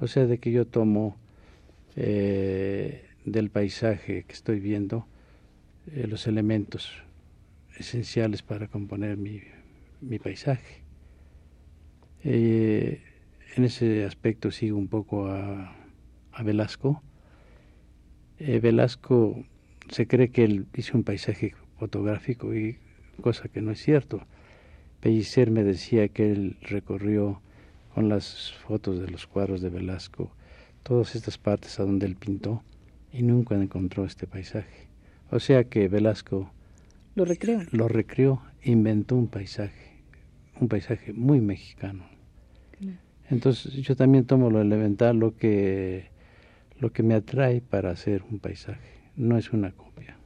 O 0.00 0.08
sea, 0.08 0.26
de 0.26 0.38
que 0.38 0.50
yo 0.50 0.66
tomo 0.66 1.16
eh, 1.94 3.04
del 3.24 3.50
paisaje 3.50 4.24
que 4.26 4.32
estoy 4.32 4.58
viendo 4.58 5.06
los 6.08 6.26
elementos 6.26 6.90
esenciales 7.80 8.42
para 8.42 8.68
componer 8.68 9.16
mi, 9.16 9.40
mi 10.00 10.18
paisaje. 10.18 10.82
Eh, 12.22 13.02
en 13.56 13.64
ese 13.64 14.04
aspecto 14.04 14.50
sigo 14.50 14.78
un 14.78 14.88
poco 14.88 15.28
a, 15.28 15.74
a 16.32 16.42
Velasco. 16.42 17.02
Eh, 18.38 18.60
Velasco 18.60 19.44
se 19.88 20.06
cree 20.06 20.30
que 20.30 20.44
él 20.44 20.66
hizo 20.74 20.96
un 20.96 21.04
paisaje 21.04 21.54
fotográfico 21.78 22.54
y 22.54 22.76
cosa 23.22 23.48
que 23.48 23.62
no 23.62 23.72
es 23.72 23.80
cierto. 23.82 24.26
Pellicer 25.00 25.50
me 25.50 25.64
decía 25.64 26.08
que 26.08 26.30
él 26.30 26.58
recorrió 26.60 27.40
con 27.94 28.08
las 28.08 28.52
fotos 28.52 29.00
de 29.00 29.08
los 29.08 29.26
cuadros 29.26 29.62
de 29.62 29.70
Velasco 29.70 30.30
todas 30.82 31.14
estas 31.14 31.38
partes 31.38 31.80
a 31.80 31.84
donde 31.84 32.06
él 32.06 32.16
pintó 32.16 32.62
y 33.12 33.22
nunca 33.22 33.54
encontró 33.54 34.04
este 34.04 34.26
paisaje. 34.26 34.88
O 35.30 35.40
sea 35.40 35.64
que 35.64 35.88
Velasco 35.88 36.50
lo 37.14 37.24
recreó. 37.24 37.60
Lo 37.70 37.88
recreó, 37.88 38.42
inventó 38.62 39.16
un 39.16 39.28
paisaje, 39.28 40.02
un 40.60 40.68
paisaje 40.68 41.12
muy 41.12 41.40
mexicano. 41.40 42.04
Entonces 43.30 43.72
yo 43.74 43.94
también 43.94 44.24
tomo 44.24 44.50
lo 44.50 44.60
elemental, 44.60 45.16
lo 45.16 45.36
que, 45.36 46.08
lo 46.78 46.92
que 46.92 47.02
me 47.02 47.14
atrae 47.14 47.60
para 47.60 47.90
hacer 47.90 48.24
un 48.28 48.40
paisaje, 48.40 48.90
no 49.16 49.38
es 49.38 49.52
una 49.52 49.70
copia. 49.70 50.16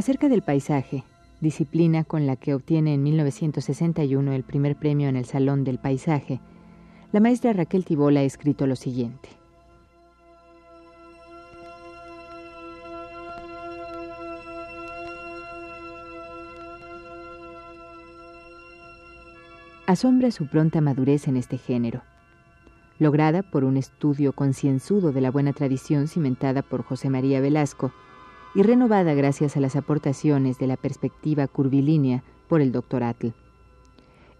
Acerca 0.00 0.30
del 0.30 0.40
paisaje, 0.40 1.04
disciplina 1.42 2.04
con 2.04 2.26
la 2.26 2.36
que 2.36 2.54
obtiene 2.54 2.94
en 2.94 3.02
1961 3.02 4.32
el 4.32 4.44
primer 4.44 4.74
premio 4.76 5.10
en 5.10 5.16
el 5.16 5.26
Salón 5.26 5.62
del 5.62 5.76
Paisaje, 5.76 6.40
la 7.12 7.20
maestra 7.20 7.52
Raquel 7.52 7.84
Tibol 7.84 8.16
ha 8.16 8.22
escrito 8.22 8.66
lo 8.66 8.76
siguiente. 8.76 9.28
Asombra 19.86 20.30
su 20.30 20.46
pronta 20.46 20.80
madurez 20.80 21.28
en 21.28 21.36
este 21.36 21.58
género, 21.58 22.00
lograda 22.98 23.42
por 23.42 23.64
un 23.64 23.76
estudio 23.76 24.32
concienzudo 24.32 25.12
de 25.12 25.20
la 25.20 25.30
buena 25.30 25.52
tradición 25.52 26.08
cimentada 26.08 26.62
por 26.62 26.84
José 26.84 27.10
María 27.10 27.42
Velasco, 27.42 27.92
y 28.54 28.62
renovada 28.62 29.14
gracias 29.14 29.56
a 29.56 29.60
las 29.60 29.76
aportaciones 29.76 30.58
de 30.58 30.66
la 30.66 30.76
perspectiva 30.76 31.46
curvilínea 31.46 32.24
por 32.48 32.60
el 32.60 32.72
doctor 32.72 33.02
Atl. 33.02 33.28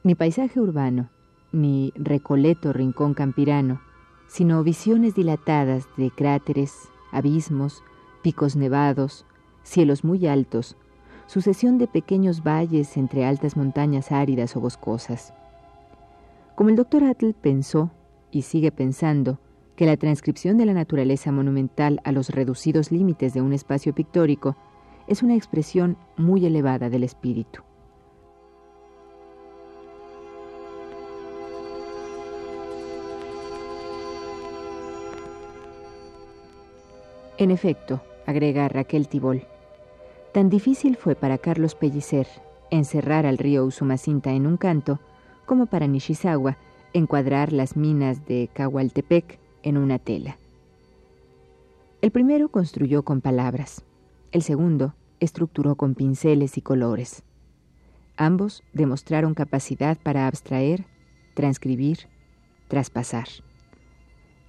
Ni 0.02 0.14
paisaje 0.14 0.60
urbano, 0.60 1.10
ni 1.52 1.92
recoleto 1.94 2.72
rincón 2.72 3.14
campirano, 3.14 3.80
sino 4.26 4.62
visiones 4.62 5.14
dilatadas 5.14 5.86
de 5.96 6.10
cráteres, 6.10 6.88
abismos, 7.12 7.82
picos 8.22 8.56
nevados, 8.56 9.26
cielos 9.62 10.04
muy 10.04 10.26
altos, 10.26 10.76
sucesión 11.26 11.78
de 11.78 11.86
pequeños 11.86 12.42
valles 12.42 12.96
entre 12.96 13.24
altas 13.24 13.56
montañas 13.56 14.10
áridas 14.10 14.56
o 14.56 14.60
boscosas. 14.60 15.32
Como 16.56 16.70
el 16.70 16.76
doctor 16.76 17.04
Atl 17.04 17.32
pensó, 17.32 17.90
y 18.32 18.42
sigue 18.42 18.70
pensando, 18.72 19.38
que 19.80 19.86
la 19.86 19.96
transcripción 19.96 20.58
de 20.58 20.66
la 20.66 20.74
naturaleza 20.74 21.32
monumental 21.32 22.02
a 22.04 22.12
los 22.12 22.28
reducidos 22.28 22.92
límites 22.92 23.32
de 23.32 23.40
un 23.40 23.54
espacio 23.54 23.94
pictórico 23.94 24.54
es 25.06 25.22
una 25.22 25.34
expresión 25.34 25.96
muy 26.18 26.44
elevada 26.44 26.90
del 26.90 27.02
espíritu. 27.02 27.62
En 37.38 37.50
efecto, 37.50 38.02
agrega 38.26 38.68
Raquel 38.68 39.08
Tibol, 39.08 39.46
Tan 40.34 40.50
difícil 40.50 40.96
fue 40.96 41.14
para 41.14 41.38
Carlos 41.38 41.74
Pellicer 41.74 42.26
encerrar 42.70 43.24
al 43.24 43.38
río 43.38 43.64
Usumacinta 43.64 44.30
en 44.32 44.46
un 44.46 44.58
canto, 44.58 45.00
como 45.46 45.64
para 45.64 45.86
Nishizawa 45.86 46.58
encuadrar 46.92 47.54
las 47.54 47.78
minas 47.78 48.26
de 48.26 48.50
Cahualtepec 48.52 49.40
en 49.62 49.76
una 49.76 49.98
tela. 49.98 50.38
El 52.02 52.10
primero 52.10 52.48
construyó 52.48 53.02
con 53.02 53.20
palabras, 53.20 53.84
el 54.32 54.42
segundo 54.42 54.94
estructuró 55.20 55.74
con 55.74 55.94
pinceles 55.94 56.56
y 56.56 56.62
colores. 56.62 57.22
Ambos 58.16 58.62
demostraron 58.72 59.34
capacidad 59.34 59.98
para 59.98 60.26
abstraer, 60.26 60.86
transcribir, 61.34 62.08
traspasar. 62.68 63.28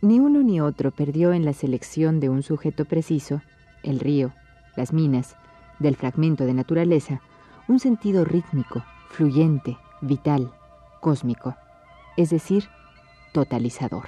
Ni 0.02 0.20
uno 0.20 0.44
ni 0.44 0.62
otro 0.62 0.92
perdió 0.92 1.34
en 1.34 1.46
la 1.46 1.54
selección 1.54 2.20
de 2.20 2.30
un 2.30 2.42
sujeto 2.42 2.86
preciso, 2.86 3.42
el 3.84 4.00
río, 4.00 4.34
las 4.76 4.94
minas, 4.94 5.36
del 5.80 5.96
fragmento 5.96 6.46
de 6.46 6.54
naturaleza, 6.54 7.22
un 7.68 7.80
sentido 7.80 8.24
rítmico, 8.24 8.84
fluyente, 9.10 9.78
vital, 10.02 10.52
cósmico, 11.02 11.56
es 12.18 12.30
decir, 12.30 12.66
totalizador. 13.34 14.06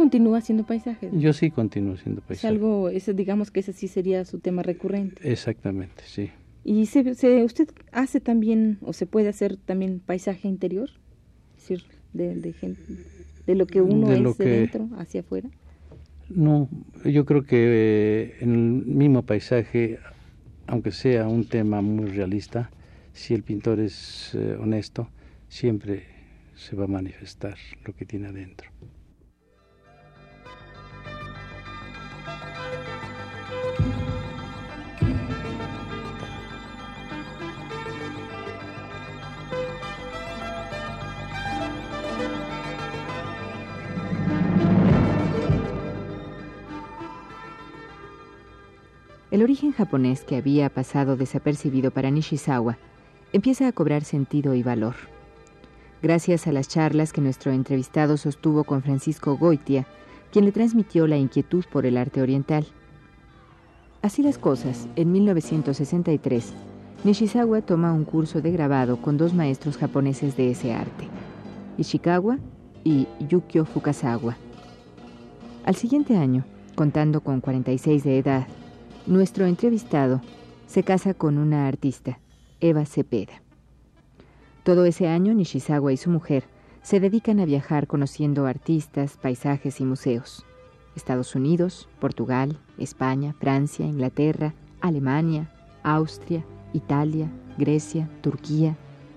Continúa 0.00 0.38
haciendo 0.38 0.64
paisajes? 0.64 1.12
Yo 1.12 1.34
sí 1.34 1.50
continúo 1.50 1.92
haciendo 1.92 2.22
paisajes. 2.22 2.42
Es 2.42 2.50
algo, 2.50 2.88
ese, 2.88 3.12
digamos 3.12 3.50
que 3.50 3.60
ese 3.60 3.74
sí 3.74 3.86
sería 3.86 4.24
su 4.24 4.38
tema 4.38 4.62
recurrente. 4.62 5.30
Exactamente, 5.30 6.02
sí. 6.06 6.30
¿Y 6.64 6.86
se, 6.86 7.14
se, 7.14 7.44
usted 7.44 7.68
hace 7.92 8.18
también, 8.18 8.78
o 8.80 8.94
se 8.94 9.04
puede 9.04 9.28
hacer 9.28 9.58
también 9.58 10.00
paisaje 10.00 10.48
interior? 10.48 10.88
Es 11.54 11.68
decir, 11.68 11.82
de, 12.14 12.34
de, 12.34 12.54
de 13.46 13.54
lo 13.54 13.66
que 13.66 13.82
uno 13.82 14.10
es 14.10 14.38
de 14.38 14.44
dentro 14.46 14.88
hacia 14.96 15.20
afuera. 15.20 15.50
No, 16.30 16.70
yo 17.04 17.26
creo 17.26 17.42
que 17.42 17.58
eh, 17.58 18.36
en 18.40 18.54
el 18.54 18.86
mismo 18.86 19.22
paisaje, 19.22 19.98
aunque 20.66 20.92
sea 20.92 21.28
un 21.28 21.44
tema 21.44 21.82
muy 21.82 22.06
realista, 22.06 22.70
si 23.12 23.34
el 23.34 23.42
pintor 23.42 23.80
es 23.80 24.34
eh, 24.34 24.56
honesto, 24.58 25.10
siempre 25.48 26.04
se 26.54 26.74
va 26.74 26.84
a 26.84 26.88
manifestar 26.88 27.58
lo 27.84 27.94
que 27.94 28.06
tiene 28.06 28.28
adentro. 28.28 28.70
El 49.30 49.44
origen 49.44 49.70
japonés 49.70 50.24
que 50.24 50.36
había 50.36 50.68
pasado 50.70 51.16
desapercibido 51.16 51.92
para 51.92 52.10
Nishizawa 52.10 52.78
empieza 53.32 53.68
a 53.68 53.72
cobrar 53.72 54.02
sentido 54.02 54.54
y 54.54 54.64
valor. 54.64 54.96
Gracias 56.02 56.48
a 56.48 56.52
las 56.52 56.66
charlas 56.66 57.12
que 57.12 57.20
nuestro 57.20 57.52
entrevistado 57.52 58.16
sostuvo 58.16 58.64
con 58.64 58.82
Francisco 58.82 59.36
Goitia, 59.36 59.86
quien 60.32 60.46
le 60.46 60.52
transmitió 60.52 61.06
la 61.06 61.16
inquietud 61.16 61.64
por 61.70 61.86
el 61.86 61.96
arte 61.96 62.22
oriental. 62.22 62.66
Así 64.02 64.22
las 64.22 64.36
cosas, 64.36 64.88
en 64.96 65.12
1963, 65.12 66.52
Nishizawa 67.04 67.62
toma 67.62 67.92
un 67.92 68.04
curso 68.04 68.40
de 68.40 68.50
grabado 68.50 69.00
con 69.00 69.16
dos 69.16 69.32
maestros 69.32 69.76
japoneses 69.76 70.36
de 70.36 70.50
ese 70.50 70.74
arte, 70.74 71.06
Ishikawa 71.78 72.38
y 72.82 73.06
Yukio 73.28 73.64
Fukasawa. 73.64 74.36
Al 75.64 75.76
siguiente 75.76 76.16
año, 76.16 76.44
contando 76.74 77.20
con 77.20 77.40
46 77.40 78.02
de 78.02 78.18
edad, 78.18 78.46
nuestro 79.06 79.46
entrevistado 79.46 80.20
se 80.66 80.82
casa 80.82 81.14
con 81.14 81.38
una 81.38 81.66
artista, 81.66 82.18
Eva 82.60 82.84
Cepeda. 82.86 83.42
Todo 84.62 84.84
ese 84.84 85.08
año, 85.08 85.34
Nishizawa 85.34 85.92
y 85.92 85.96
su 85.96 86.10
mujer 86.10 86.44
se 86.82 87.00
dedican 87.00 87.40
a 87.40 87.44
viajar 87.44 87.86
conociendo 87.86 88.46
artistas, 88.46 89.16
paisajes 89.16 89.80
y 89.80 89.84
museos. 89.84 90.44
Estados 90.96 91.34
Unidos, 91.34 91.88
Portugal, 91.98 92.58
España, 92.78 93.34
Francia, 93.38 93.86
Inglaterra, 93.86 94.54
Alemania, 94.80 95.50
Austria, 95.82 96.44
Italia, 96.72 97.30
Grecia, 97.58 98.08
Turquía, 98.20 98.76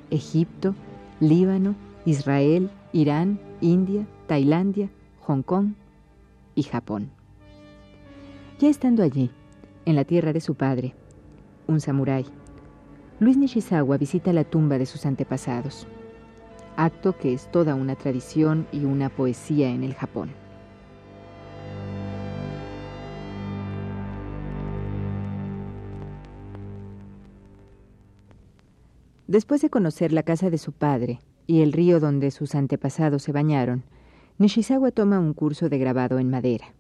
Egipto, 0.10 0.76
Líbano, 1.20 1.76
Israel, 2.06 2.70
Irán, 2.92 3.40
India, 3.62 4.06
Tailandia, 4.28 4.90
Hong 5.22 5.42
Kong 5.42 5.74
y 6.56 6.64
Japón. 6.64 7.12
Ya 8.60 8.70
estando 8.70 9.04
allí, 9.04 9.32
en 9.86 9.96
la 9.96 10.06
tierra 10.06 10.34
de 10.34 10.42
su 10.42 10.56
padre, 10.56 10.96
un 11.68 11.80
samurái, 11.80 12.26
Luis 13.20 13.38
Nishizawa 13.38 13.98
visita 13.98 14.34
la 14.34 14.44
tumba 14.44 14.78
de 14.78 14.86
sus 14.86 15.06
antepasados, 15.06 15.88
acto 16.76 17.18
que 17.18 17.34
es 17.34 17.52
toda 17.52 17.76
una 17.76 17.96
tradición 17.96 18.68
y 18.72 18.86
una 18.86 19.10
poesía 19.10 19.70
en 19.70 19.84
el 19.84 19.94
Japón. 19.94 20.32
Después 29.28 29.62
de 29.62 29.70
conocer 29.70 30.12
la 30.12 30.24
casa 30.24 30.50
de 30.50 30.58
su 30.58 30.74
padre 30.74 31.20
y 31.48 31.62
el 31.62 31.72
río 31.72 32.00
donde 32.00 32.30
sus 32.30 32.56
antepasados 32.56 33.24
se 33.24 33.32
bañaron, 33.32 33.84
Nishizawa 34.38 34.92
toma 34.92 35.20
un 35.20 35.34
curso 35.34 35.70
de 35.70 35.78
grabado 35.78 36.20
en 36.20 36.30
madera. 36.30 36.74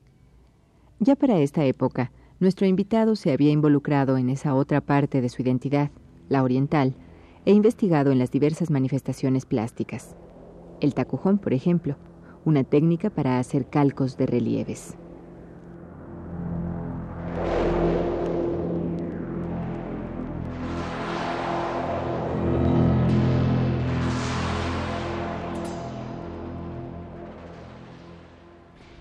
Ya 0.99 1.15
para 1.15 1.39
esta 1.39 1.65
época, 1.65 2.11
nuestro 2.39 2.67
invitado 2.67 3.15
se 3.15 3.31
había 3.31 3.51
involucrado 3.51 4.17
en 4.17 4.29
esa 4.29 4.55
otra 4.55 4.81
parte 4.81 5.21
de 5.21 5.29
su 5.29 5.41
identidad, 5.41 5.91
la 6.29 6.43
oriental, 6.43 6.95
e 7.45 7.51
investigado 7.51 8.11
en 8.11 8.19
las 8.19 8.31
diversas 8.31 8.69
manifestaciones 8.69 9.45
plásticas. 9.45 10.15
El 10.79 10.93
tacujón, 10.93 11.37
por 11.37 11.53
ejemplo, 11.53 11.95
una 12.45 12.63
técnica 12.63 13.09
para 13.09 13.39
hacer 13.39 13.67
calcos 13.67 14.17
de 14.17 14.25
relieves. 14.25 14.95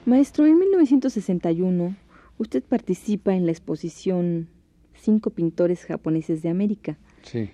Maestro, 0.04 0.46
en 0.46 0.58
1961 0.58 1.96
Usted 2.38 2.62
participa 2.62 3.34
en 3.34 3.46
la 3.46 3.52
exposición 3.52 4.48
Cinco 4.94 5.30
pintores 5.30 5.84
japoneses 5.84 6.42
de 6.42 6.48
América. 6.48 6.96
Sí. 7.22 7.50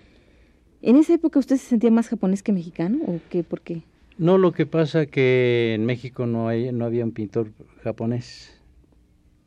¿En 0.83 0.95
esa 0.97 1.15
época 1.15 1.39
usted 1.39 1.57
se 1.57 1.65
sentía 1.65 1.89
más 1.89 2.07
japonés 2.07 2.43
que 2.43 2.51
mexicano 2.51 2.99
o 3.07 3.19
qué? 3.29 3.43
¿Por 3.43 3.61
qué? 3.61 3.81
No, 4.19 4.37
lo 4.37 4.51
que 4.51 4.65
pasa 4.65 5.07
que 5.07 5.73
en 5.73 5.85
México 5.85 6.27
no 6.27 6.47
hay, 6.47 6.71
no 6.71 6.85
había 6.85 7.03
un 7.05 7.11
pintor 7.11 7.51
japonés. 7.81 8.53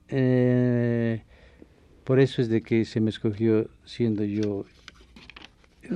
Eh, 0.08 1.22
por 2.04 2.18
eso 2.18 2.42
es 2.42 2.48
de 2.48 2.62
que 2.62 2.84
se 2.84 3.00
me 3.00 3.10
escogió 3.10 3.68
siendo 3.84 4.24
yo 4.24 4.64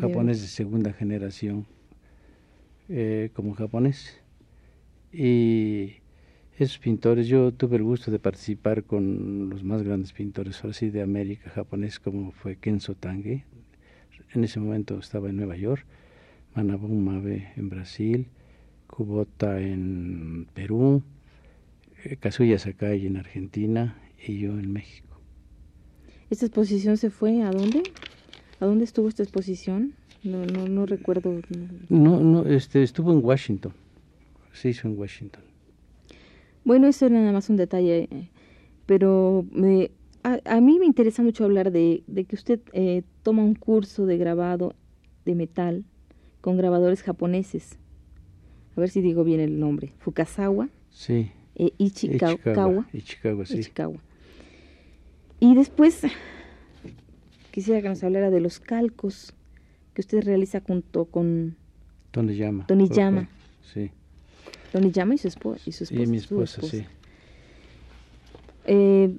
japonés 0.01 0.43
de 0.43 0.47
segunda 0.47 0.93
generación 0.93 1.67
eh, 2.89 3.31
como 3.35 3.55
japonés. 3.55 4.21
Y 5.13 5.97
esos 6.59 6.79
pintores, 6.79 7.29
yo 7.29 7.53
tuve 7.53 7.77
el 7.77 7.83
gusto 7.83 8.11
de 8.11 8.19
participar 8.19 8.85
con 8.85 9.51
los 9.51 9.63
más 9.63 9.83
grandes 9.83 10.13
pintores, 10.13 10.63
ahora 10.63 10.73
sí, 10.73 10.91
de 10.91 11.03
América, 11.03 11.51
japonés, 11.51 12.01
como 12.01 12.33
fue 12.33 12.57
Kenzo 12.57 12.95
Tange, 12.95 13.45
en 14.33 14.45
ese 14.45 14.61
momento 14.61 14.99
estaba 14.99 15.29
en 15.29 15.37
Nueva 15.37 15.57
York, 15.57 15.85
Manabu 16.55 16.89
Mabe 16.89 17.53
en 17.57 17.69
Brasil, 17.69 18.27
Kubota 18.87 19.61
en 19.61 20.47
Perú, 20.55 21.03
eh, 22.05 22.17
Kazuya 22.17 22.59
Sakai 22.59 23.07
en 23.07 23.17
Argentina 23.19 23.99
y 24.27 24.39
yo 24.39 24.59
en 24.59 24.73
México. 24.73 25.21
¿Esta 26.31 26.47
exposición 26.47 26.97
se 26.97 27.11
fue 27.11 27.43
a 27.43 27.51
dónde? 27.51 27.83
¿A 28.61 28.67
dónde 28.67 28.85
estuvo 28.85 29.09
esta 29.09 29.23
exposición? 29.23 29.95
No, 30.25 30.45
no, 30.47 30.67
no 30.67 30.87
recuerdo. 30.87 31.41
No, 31.89 32.21
no, 32.21 32.47
este, 32.47 32.83
estuvo 32.83 33.13
en 33.13 33.25
Washington. 33.25 33.73
Se 34.53 34.71
hizo 34.71 34.89
en 34.89 34.99
Washington. 34.99 35.43
Bueno, 36.67 36.89
eso 36.89 37.07
era 37.07 37.21
nada 37.21 37.31
más 37.31 37.49
un 37.49 37.57
detalle, 37.57 38.09
pero 38.87 39.47
me, 39.53 39.93
a, 40.25 40.61
mí 40.61 40.81
me 40.81 40.87
interesa 40.87 41.23
mucho 41.23 41.45
hablar 41.45 41.71
de, 41.71 42.03
de 42.09 42.25
que 42.25 42.35
usted 42.35 42.59
eh, 42.73 43.05
toma 43.23 43.45
un 43.45 43.55
curso 43.55 44.05
de 44.05 44.19
grabado 44.19 44.75
de 45.25 45.37
metal 45.37 45.85
con 46.41 46.57
grabadores 46.57 47.05
japoneses. 47.05 47.79
A 48.77 48.81
ver 48.81 48.91
si 48.91 49.01
digo 49.01 49.23
bien 49.23 49.39
el 49.39 49.61
nombre. 49.61 49.93
Fukasawa. 49.99 50.69
Sí. 50.91 51.31
Eh, 51.55 51.71
Ichikawa. 51.79 52.89
Ichikawa, 52.93 53.47
sí. 53.47 53.59
Ichikawa. 53.59 54.01
Y 55.39 55.55
después 55.55 56.03
quisiera 57.53 57.81
que 57.81 57.89
nos 57.89 58.03
hablara 58.03 58.31
de 58.31 58.41
los 58.41 58.59
calcos 58.59 59.35
que 59.95 60.01
usted 60.01 60.25
realiza 60.25 60.61
junto 60.67 61.05
con 61.05 61.55
Toniyama. 62.11 62.67
Toniyama. 62.67 63.29
Sí. 63.63 63.93
Toniyama 64.73 65.15
y 65.15 65.19
su, 65.19 65.29
esposa, 65.29 65.63
y 65.67 65.73
su 65.73 65.85
esposa. 65.85 66.03
Y 66.03 66.07
mi 66.07 66.17
esposa, 66.17 66.63
sí. 66.63 66.85
Eh, 68.67 69.17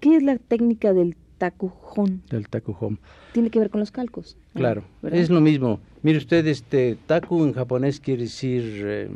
¿Qué 0.00 0.16
es 0.16 0.22
la 0.22 0.36
técnica 0.38 0.92
del 0.92 1.16
takujón? 1.38 2.22
Del 2.30 2.48
takujón. 2.48 2.98
Tiene 3.32 3.50
que 3.50 3.58
ver 3.58 3.70
con 3.70 3.80
los 3.80 3.90
calcos. 3.90 4.36
Claro, 4.54 4.84
es 5.02 5.30
lo 5.30 5.40
mismo. 5.40 5.80
Mire 6.02 6.18
usted, 6.18 6.46
este 6.46 6.96
taku 7.06 7.44
en 7.44 7.52
japonés 7.52 8.00
quiere 8.00 8.22
decir 8.22 8.82
eh, 8.84 9.10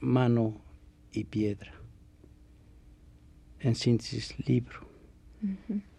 mano 0.00 0.54
y 1.12 1.24
piedra. 1.24 1.72
En 3.60 3.74
síntesis, 3.74 4.34
libro. 4.46 4.86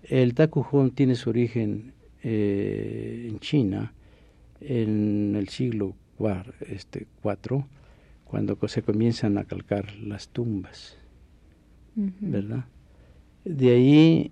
El 0.04 0.34
takujón 0.34 0.92
tiene 0.92 1.16
su 1.16 1.30
origen 1.30 1.94
eh, 2.24 3.28
en 3.30 3.40
China 3.40 3.94
en 4.62 5.36
el 5.36 5.50
siglo 5.50 5.96
IV, 6.20 6.54
este, 6.68 7.08
cuando 8.26 8.58
se 8.68 8.82
comienzan 8.82 9.38
a 9.38 9.46
calcar 9.46 9.96
las 9.98 10.30
tumbas, 10.30 10.98
¿verdad? 11.96 12.66
De 13.44 13.72
ahí 13.72 14.32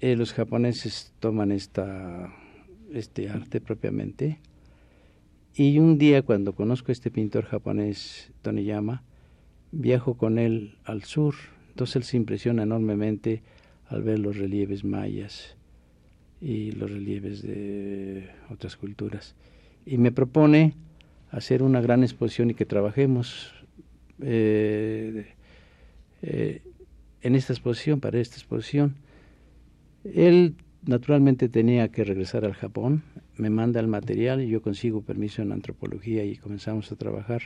eh, 0.00 0.16
los 0.16 0.32
japoneses 0.32 1.12
toman 1.20 1.52
esta, 1.52 2.32
este 2.92 3.28
arte 3.28 3.60
propiamente 3.60 4.38
y 5.54 5.78
un 5.78 5.98
día 5.98 6.22
cuando 6.22 6.54
conozco 6.54 6.90
a 6.90 6.92
este 6.92 7.10
pintor 7.10 7.44
japonés, 7.44 8.32
Toniyama, 8.40 9.02
viajo 9.70 10.14
con 10.14 10.38
él 10.38 10.78
al 10.84 11.02
sur, 11.04 11.34
entonces 11.68 11.96
él 11.96 12.02
se 12.04 12.16
impresiona 12.16 12.62
enormemente 12.62 13.42
al 13.88 14.02
ver 14.02 14.18
los 14.18 14.38
relieves 14.38 14.82
mayas 14.82 15.56
y 16.40 16.72
los 16.72 16.90
relieves 16.90 17.42
de 17.42 18.30
otras 18.50 18.76
culturas. 18.76 19.34
Y 19.84 19.98
me 19.98 20.10
propone 20.10 20.74
hacer 21.32 21.62
una 21.62 21.80
gran 21.80 22.02
exposición 22.02 22.50
y 22.50 22.54
que 22.54 22.66
trabajemos 22.66 23.52
eh, 24.20 25.34
eh, 26.20 26.62
en 27.22 27.34
esta 27.34 27.54
exposición, 27.54 28.00
para 28.00 28.20
esta 28.20 28.36
exposición. 28.36 28.96
Él 30.04 30.54
naturalmente 30.84 31.48
tenía 31.48 31.88
que 31.88 32.04
regresar 32.04 32.44
al 32.44 32.52
Japón, 32.52 33.02
me 33.36 33.48
manda 33.48 33.80
el 33.80 33.88
material 33.88 34.42
y 34.42 34.48
yo 34.48 34.60
consigo 34.60 35.00
permiso 35.00 35.40
en 35.40 35.52
antropología 35.52 36.22
y 36.24 36.36
comenzamos 36.36 36.92
a 36.92 36.96
trabajar. 36.96 37.42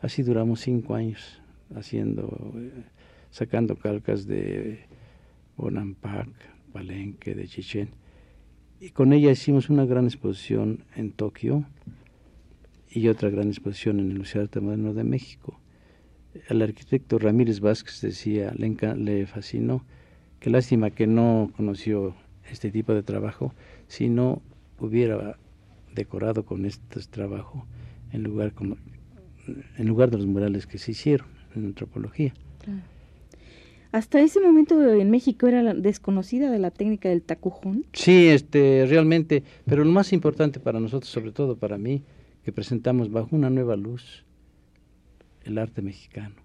Así 0.00 0.22
duramos 0.22 0.60
cinco 0.60 0.94
años 0.94 1.42
haciendo, 1.74 2.52
eh, 2.56 2.70
sacando 3.30 3.74
calcas 3.74 4.26
de 4.26 4.78
Bonampak, 5.56 6.28
Palenque, 6.72 7.34
de 7.34 7.48
Chichen. 7.48 7.88
Y 8.80 8.90
con 8.90 9.12
ella 9.12 9.32
hicimos 9.32 9.70
una 9.70 9.86
gran 9.86 10.04
exposición 10.04 10.84
en 10.94 11.10
Tokio 11.10 11.64
y 12.90 13.08
otra 13.08 13.30
gran 13.30 13.48
exposición 13.48 14.00
en 14.00 14.10
el 14.10 14.18
Museo 14.18 14.40
de 14.40 14.44
Arte 14.44 14.60
Moderno 14.60 14.94
de 14.94 15.04
México. 15.04 15.58
El 16.48 16.62
arquitecto 16.62 17.18
Ramírez 17.18 17.60
Vázquez 17.60 18.00
decía, 18.00 18.52
le, 18.56 18.76
le 18.96 19.26
fascinó, 19.26 19.84
qué 20.40 20.50
lástima 20.50 20.90
que 20.90 21.06
no 21.06 21.50
conoció 21.56 22.14
este 22.50 22.70
tipo 22.70 22.94
de 22.94 23.02
trabajo, 23.02 23.54
si 23.88 24.08
no 24.08 24.42
hubiera 24.78 25.38
decorado 25.94 26.44
con 26.44 26.64
este 26.64 27.00
trabajo 27.10 27.66
en 28.12 28.22
lugar, 28.22 28.52
en 29.76 29.86
lugar 29.86 30.10
de 30.10 30.18
los 30.18 30.26
murales 30.26 30.66
que 30.66 30.78
se 30.78 30.92
hicieron 30.92 31.26
en 31.54 31.66
antropología. 31.66 32.32
Hasta 33.90 34.20
ese 34.20 34.40
momento 34.40 34.92
en 34.92 35.10
México 35.10 35.46
era 35.46 35.74
desconocida 35.74 36.50
de 36.50 36.58
la 36.58 36.70
técnica 36.70 37.08
del 37.08 37.22
tacujón. 37.22 37.86
Sí, 37.94 38.28
este, 38.28 38.86
realmente, 38.86 39.42
pero 39.64 39.82
lo 39.82 39.90
más 39.90 40.12
importante 40.12 40.60
para 40.60 40.78
nosotros, 40.78 41.10
sobre 41.10 41.32
todo 41.32 41.56
para 41.56 41.78
mí, 41.78 42.02
presentamos 42.52 43.10
bajo 43.10 43.34
una 43.34 43.50
nueva 43.50 43.76
luz 43.76 44.24
el 45.44 45.58
arte 45.58 45.82
mexicano. 45.82 46.36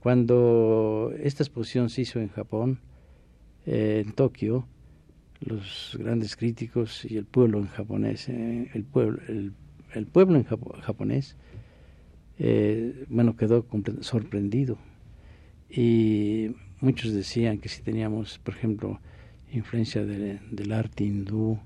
Cuando 0.00 1.12
esta 1.18 1.42
exposición 1.42 1.88
se 1.88 2.02
hizo 2.02 2.20
en 2.20 2.28
Japón, 2.28 2.80
eh, 3.66 4.02
en 4.04 4.12
Tokio, 4.12 4.66
los 5.40 5.96
grandes 5.98 6.36
críticos 6.36 7.04
y 7.04 7.16
el 7.16 7.24
pueblo 7.24 7.58
en 7.58 7.66
japonés, 7.66 8.28
eh, 8.28 8.70
el 8.74 8.84
pueblo, 8.84 9.20
el, 9.28 10.06
pueblo 10.06 10.36
en 10.36 10.44
japonés, 10.44 11.36
eh, 12.38 13.04
bueno, 13.08 13.36
quedó 13.36 13.66
sorprendido 14.00 14.78
y 15.70 16.50
muchos 16.80 17.12
decían 17.12 17.58
que 17.58 17.68
si 17.68 17.82
teníamos, 17.82 18.38
por 18.38 18.54
ejemplo, 18.54 19.00
influencia 19.52 20.04
del 20.04 20.72
arte 20.72 21.04
hindú, 21.04 21.58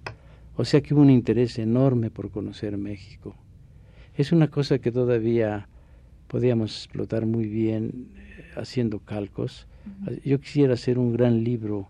o 0.57 0.65
sea 0.65 0.81
que 0.81 0.95
hubo 0.95 1.03
un 1.03 1.11
interés 1.11 1.59
enorme 1.59 2.11
por 2.11 2.31
conocer 2.31 2.77
México. 2.77 3.35
Es 4.19 4.33
una 4.33 4.49
cosa 4.49 4.81
que 4.81 4.91
todavía 4.91 5.69
podíamos 6.27 6.77
explotar 6.77 7.25
muy 7.25 7.47
bien 7.47 8.09
eh, 8.17 8.45
haciendo 8.57 8.99
calcos. 8.99 9.69
Yo 10.25 10.41
quisiera 10.41 10.75
hacer 10.75 10.99
un 10.99 11.13
gran 11.13 11.45
libro, 11.45 11.89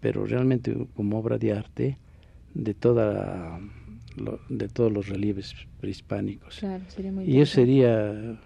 pero 0.00 0.26
realmente 0.26 0.76
como 0.96 1.20
obra 1.20 1.38
de 1.38 1.52
arte 1.52 1.98
de 2.52 2.74
toda 2.74 3.60
de 4.48 4.68
todos 4.68 4.92
los 4.92 5.08
relieves 5.08 5.54
prehispánicos. 5.80 6.60
y 7.24 7.40
eso 7.40 7.54
sería 7.54 8.36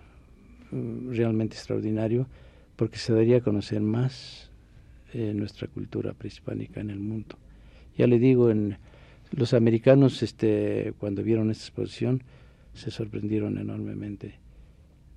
uh, 0.70 1.10
realmente 1.10 1.56
extraordinario 1.56 2.26
porque 2.76 2.98
se 2.98 3.14
daría 3.14 3.38
a 3.38 3.40
conocer 3.40 3.80
más 3.80 4.50
eh, 5.14 5.32
nuestra 5.34 5.68
cultura 5.68 6.12
prehispánica 6.12 6.80
en 6.82 6.90
el 6.90 7.00
mundo. 7.00 7.36
Ya 7.96 8.06
le 8.06 8.18
digo, 8.18 8.50
en 8.50 8.76
los 9.30 9.54
americanos 9.54 10.22
este, 10.22 10.92
cuando 10.98 11.22
vieron 11.22 11.50
esta 11.50 11.64
exposición 11.64 12.22
se 12.74 12.90
sorprendieron 12.90 13.58
enormemente 13.58 14.34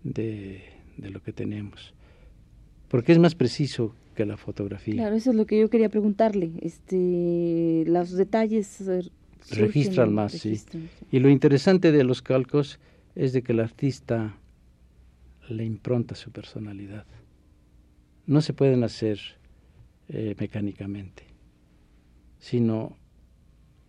de, 0.04 0.62
de 0.98 1.10
lo 1.10 1.22
que 1.22 1.34
tenemos, 1.34 1.93
porque 2.88 3.12
es 3.12 3.20
más 3.20 3.36
preciso 3.36 3.93
que 4.15 4.26
la 4.26 4.38
fotografía. 4.38 4.96
Claro, 4.96 5.15
eso 5.15 5.32
es 5.32 5.36
lo 5.36 5.46
que 5.46 5.60
yo 5.60 5.70
quería 5.70 5.89
preguntarle. 5.89 6.52
Este, 6.62 7.84
los 7.88 8.12
detalles 8.12 8.84
registran 9.52 10.13
más, 10.13 10.32
sí. 10.34 10.60
Y 11.12 11.20
lo 11.20 11.30
interesante 11.30 11.91
de 11.91 12.04
los 12.04 12.22
calcos 12.22 12.80
es 13.15 13.34
de 13.34 13.41
que 13.43 13.52
el 13.52 13.60
artista 13.60 14.38
le 15.50 15.65
impronta 15.65 16.15
su 16.15 16.32
personalidad 16.32 17.06
no 18.28 18.41
se 18.41 18.54
pueden 18.54 18.84
hacer 18.84 19.20
eh, 20.10 20.36
mecánicamente, 20.38 21.24
sino 22.39 22.96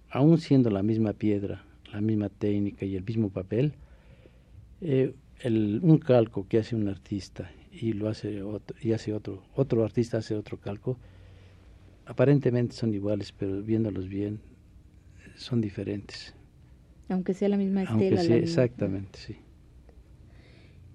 aún 0.09 0.39
siendo 0.39 0.71
la 0.71 0.83
misma 0.83 1.13
piedra, 1.13 1.65
la 1.93 2.01
misma 2.01 2.29
técnica 2.29 2.85
y 2.85 2.97
el 2.97 3.05
mismo 3.05 3.31
papel, 3.31 3.75
eh, 4.81 5.15
un 5.45 5.99
calco 5.99 6.47
que 6.49 6.59
hace 6.59 6.77
un 6.77 6.89
artista 6.89 7.51
y 7.71 7.93
lo 7.93 8.09
hace 8.09 8.43
otro, 8.43 8.77
y 8.81 8.93
hace 8.93 9.13
otro, 9.13 9.43
otro 9.55 9.85
artista 9.85 10.19
hace 10.19 10.35
otro 10.35 10.59
calco, 10.59 10.99
aparentemente 12.07 12.75
son 12.75 12.93
iguales, 12.95 13.33
pero 13.33 13.63
viéndolos 13.63 14.09
bien 14.09 14.41
son 15.37 15.61
diferentes. 15.61 16.35
Aunque 17.09 17.35
sea 17.35 17.49
la 17.49 17.57
misma 17.57 17.85
estela. 17.85 18.23
exactamente, 18.23 19.19
sí. 19.19 19.37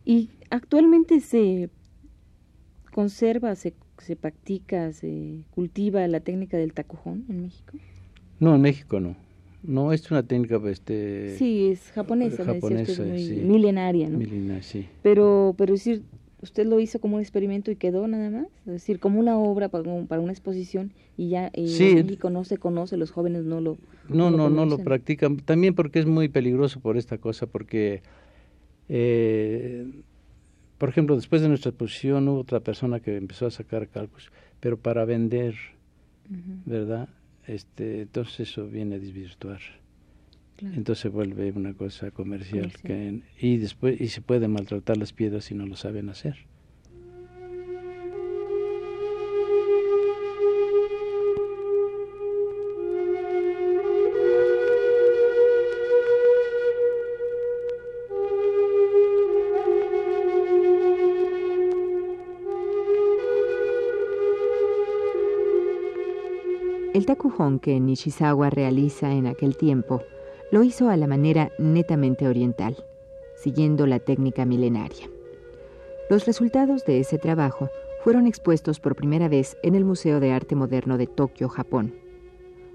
Y 0.06 0.30
actualmente 0.50 1.22
se 1.22 1.70
conserva, 2.94 3.56
se, 3.56 3.74
se 3.98 4.16
practica, 4.16 4.92
se 4.94 5.44
cultiva 5.52 6.08
la 6.08 6.20
técnica 6.20 6.58
del 6.58 6.74
tacujón 6.74 7.26
en 7.30 7.42
México? 7.42 7.78
No, 8.40 8.56
en 8.56 8.62
México 8.62 9.00
no. 9.00 9.16
No, 9.64 9.94
es 9.94 10.10
una 10.12 10.24
técnica 10.24 10.60
este 10.70 11.36
Sí, 11.38 11.70
es 11.72 11.92
japonesa, 11.92 12.44
japonesa 12.44 13.04
muy 13.04 13.30
milenaria, 13.44 14.10
¿no? 14.10 14.18
Milenaria, 14.18 14.62
sí. 14.62 14.88
Pero 15.02 15.56
pero 15.58 15.74
decir, 15.74 16.04
usted 16.42 16.66
lo 16.66 16.80
hizo 16.80 17.00
como 17.00 17.16
un 17.16 17.22
experimento 17.22 17.72
y 17.72 17.76
quedó 17.76 18.08
nada 18.08 18.30
más, 18.30 18.48
es 18.66 18.74
decir, 18.74 19.00
como 19.00 19.20
una 19.20 19.38
obra 19.38 19.70
para, 19.70 19.84
para 20.06 20.22
una 20.22 20.34
exposición 20.34 20.92
y 21.18 21.30
ya 21.30 21.50
en 21.54 22.06
México 22.06 22.30
no 22.30 22.44
se 22.44 22.58
conoce, 22.58 22.98
los 22.98 23.12
jóvenes 23.12 23.46
no 23.46 23.62
lo 23.62 23.78
No, 24.10 24.30
no, 24.30 24.50
no, 24.50 24.66
lo, 24.66 24.78
practican, 24.80 25.38
también 25.38 25.74
porque 25.76 26.00
es 26.00 26.06
muy 26.06 26.28
peligroso 26.28 26.82
por 26.82 26.98
esta 26.98 27.18
cosa 27.18 27.48
porque 27.48 28.02
eh, 28.90 29.86
por 30.78 30.90
ejemplo, 30.90 31.16
después 31.16 31.42
de 31.42 31.48
nuestra 31.48 31.70
exposición 31.70 32.28
hubo 32.28 32.42
otra 32.42 32.60
persona 32.60 33.00
que 33.00 33.16
empezó 33.16 33.46
a 33.46 33.52
sacar 33.52 33.88
cálculos, 33.88 34.32
pero 34.60 34.78
para 34.78 35.06
vender, 35.06 35.56
¿verdad? 36.66 37.08
Este, 37.48 38.02
entonces 38.02 38.52
eso 38.52 38.68
viene 38.68 38.96
a 38.96 39.00
desvirtuar. 39.00 39.60
Entonces 40.62 41.12
vuelve 41.12 41.52
una 41.52 41.74
cosa 41.74 42.12
comercial, 42.12 42.72
Que, 42.84 43.22
y 43.40 43.58
después 43.58 44.00
y 44.00 44.08
se 44.08 44.22
puede 44.22 44.48
maltratar 44.48 44.98
las 44.98 45.12
piedras 45.12 45.46
si 45.46 45.56
no 45.56 45.66
lo 45.66 45.76
saben 45.76 46.10
hacer. 46.10 46.46
El 67.04 67.08
takujón 67.08 67.60
que 67.60 67.78
Nishizawa 67.82 68.50
realiza 68.50 69.12
en 69.12 69.28
aquel 69.28 69.58
tiempo 69.58 70.02
lo 70.52 70.64
hizo 70.64 70.88
a 70.88 70.96
la 70.96 71.06
manera 71.06 71.52
netamente 71.60 72.30
oriental, 72.30 72.86
siguiendo 73.36 73.86
la 73.88 74.00
técnica 74.00 74.46
milenaria. 74.46 75.10
Los 76.10 76.26
resultados 76.26 76.86
de 76.86 77.02
ese 77.02 77.18
trabajo 77.18 77.68
fueron 78.06 78.26
expuestos 78.26 78.80
por 78.80 78.96
primera 78.96 79.28
vez 79.28 79.58
en 79.64 79.76
el 79.76 79.84
Museo 79.84 80.22
de 80.22 80.32
Arte 80.32 80.56
Moderno 80.56 80.98
de 80.98 81.08
Tokio, 81.08 81.50
Japón, 81.50 81.94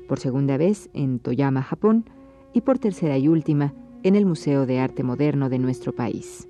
por 0.06 0.20
segunda 0.20 0.58
vez 0.58 0.90
en 0.92 1.20
Toyama, 1.20 1.62
Japón, 1.62 2.04
y 2.52 2.60
por 2.60 2.78
tercera 2.78 3.16
y 3.16 3.28
última 3.28 3.72
en 4.02 4.14
el 4.14 4.26
Museo 4.26 4.66
de 4.66 4.78
Arte 4.78 5.04
Moderno 5.04 5.48
de 5.48 5.58
nuestro 5.58 5.94
país. 5.94 6.47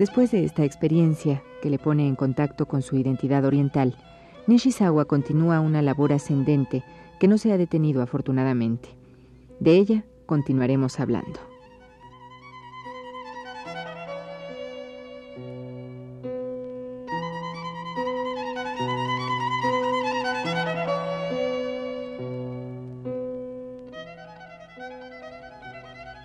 Después 0.00 0.30
de 0.30 0.46
esta 0.46 0.64
experiencia, 0.64 1.42
que 1.60 1.68
le 1.68 1.78
pone 1.78 2.08
en 2.08 2.16
contacto 2.16 2.64
con 2.64 2.80
su 2.80 2.96
identidad 2.96 3.44
oriental, 3.44 3.98
Nishizawa 4.46 5.04
continúa 5.04 5.60
una 5.60 5.82
labor 5.82 6.14
ascendente 6.14 6.82
que 7.18 7.28
no 7.28 7.36
se 7.36 7.52
ha 7.52 7.58
detenido 7.58 8.00
afortunadamente. 8.00 8.88
De 9.58 9.76
ella 9.76 10.06
continuaremos 10.24 11.00
hablando. 11.00 11.38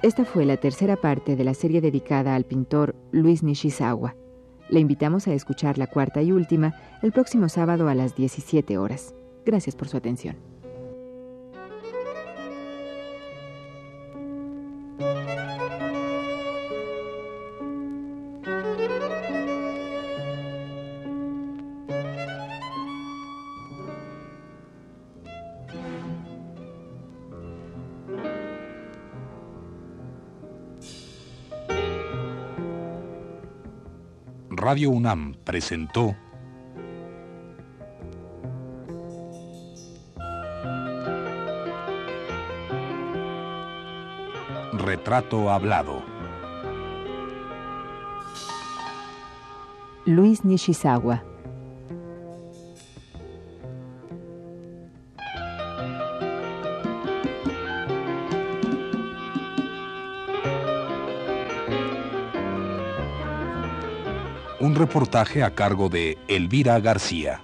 Esta 0.01 0.25
fue 0.25 0.45
la 0.45 0.58
tercera 0.58 0.97
parte 0.97 1.36
de 1.36 1.43
la 1.43 1.53
serie 1.53 1.81
dedicada 1.81 2.36
al 2.36 2.45
pintor 2.45 2.95
Luis 3.12 3.43
Nishizawa. 3.43 4.15
Le 4.69 4.79
invitamos 4.79 5.27
a 5.27 5.34
escuchar 5.34 5.77
la 5.77 5.88
cuarta 5.88 6.21
y 6.21 6.31
última 6.31 6.75
el 7.01 7.12
próximo 7.12 7.49
sábado 7.49 7.88
a 7.88 7.95
las 7.95 8.15
17 8.15 8.77
horas. 8.77 9.15
Gracias 9.45 9.75
por 9.75 9.88
su 9.88 9.97
atención. 9.97 10.55
Radio 34.65 34.89
UNAM 34.89 35.36
presentó 35.43 36.15
Retrato 44.73 45.51
Hablado. 45.51 46.01
Luis 50.08 50.43
Nishizawa 50.43 51.21
reportaje 64.95 65.43
a 65.43 65.53
cargo 65.53 65.89
de 65.89 66.17
Elvira 66.29 66.79
García. 66.79 67.41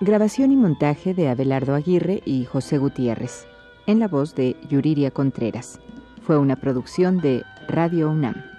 Grabación 0.00 0.50
y 0.50 0.56
montaje 0.56 1.14
de 1.14 1.28
Abelardo 1.28 1.76
Aguirre 1.76 2.22
y 2.24 2.44
José 2.44 2.78
Gutiérrez, 2.78 3.46
en 3.86 4.00
la 4.00 4.08
voz 4.08 4.34
de 4.34 4.56
Yuriria 4.68 5.12
Contreras. 5.12 5.78
Fue 6.22 6.36
una 6.36 6.56
producción 6.56 7.20
de 7.20 7.44
Radio 7.68 8.10
UNAM. 8.10 8.55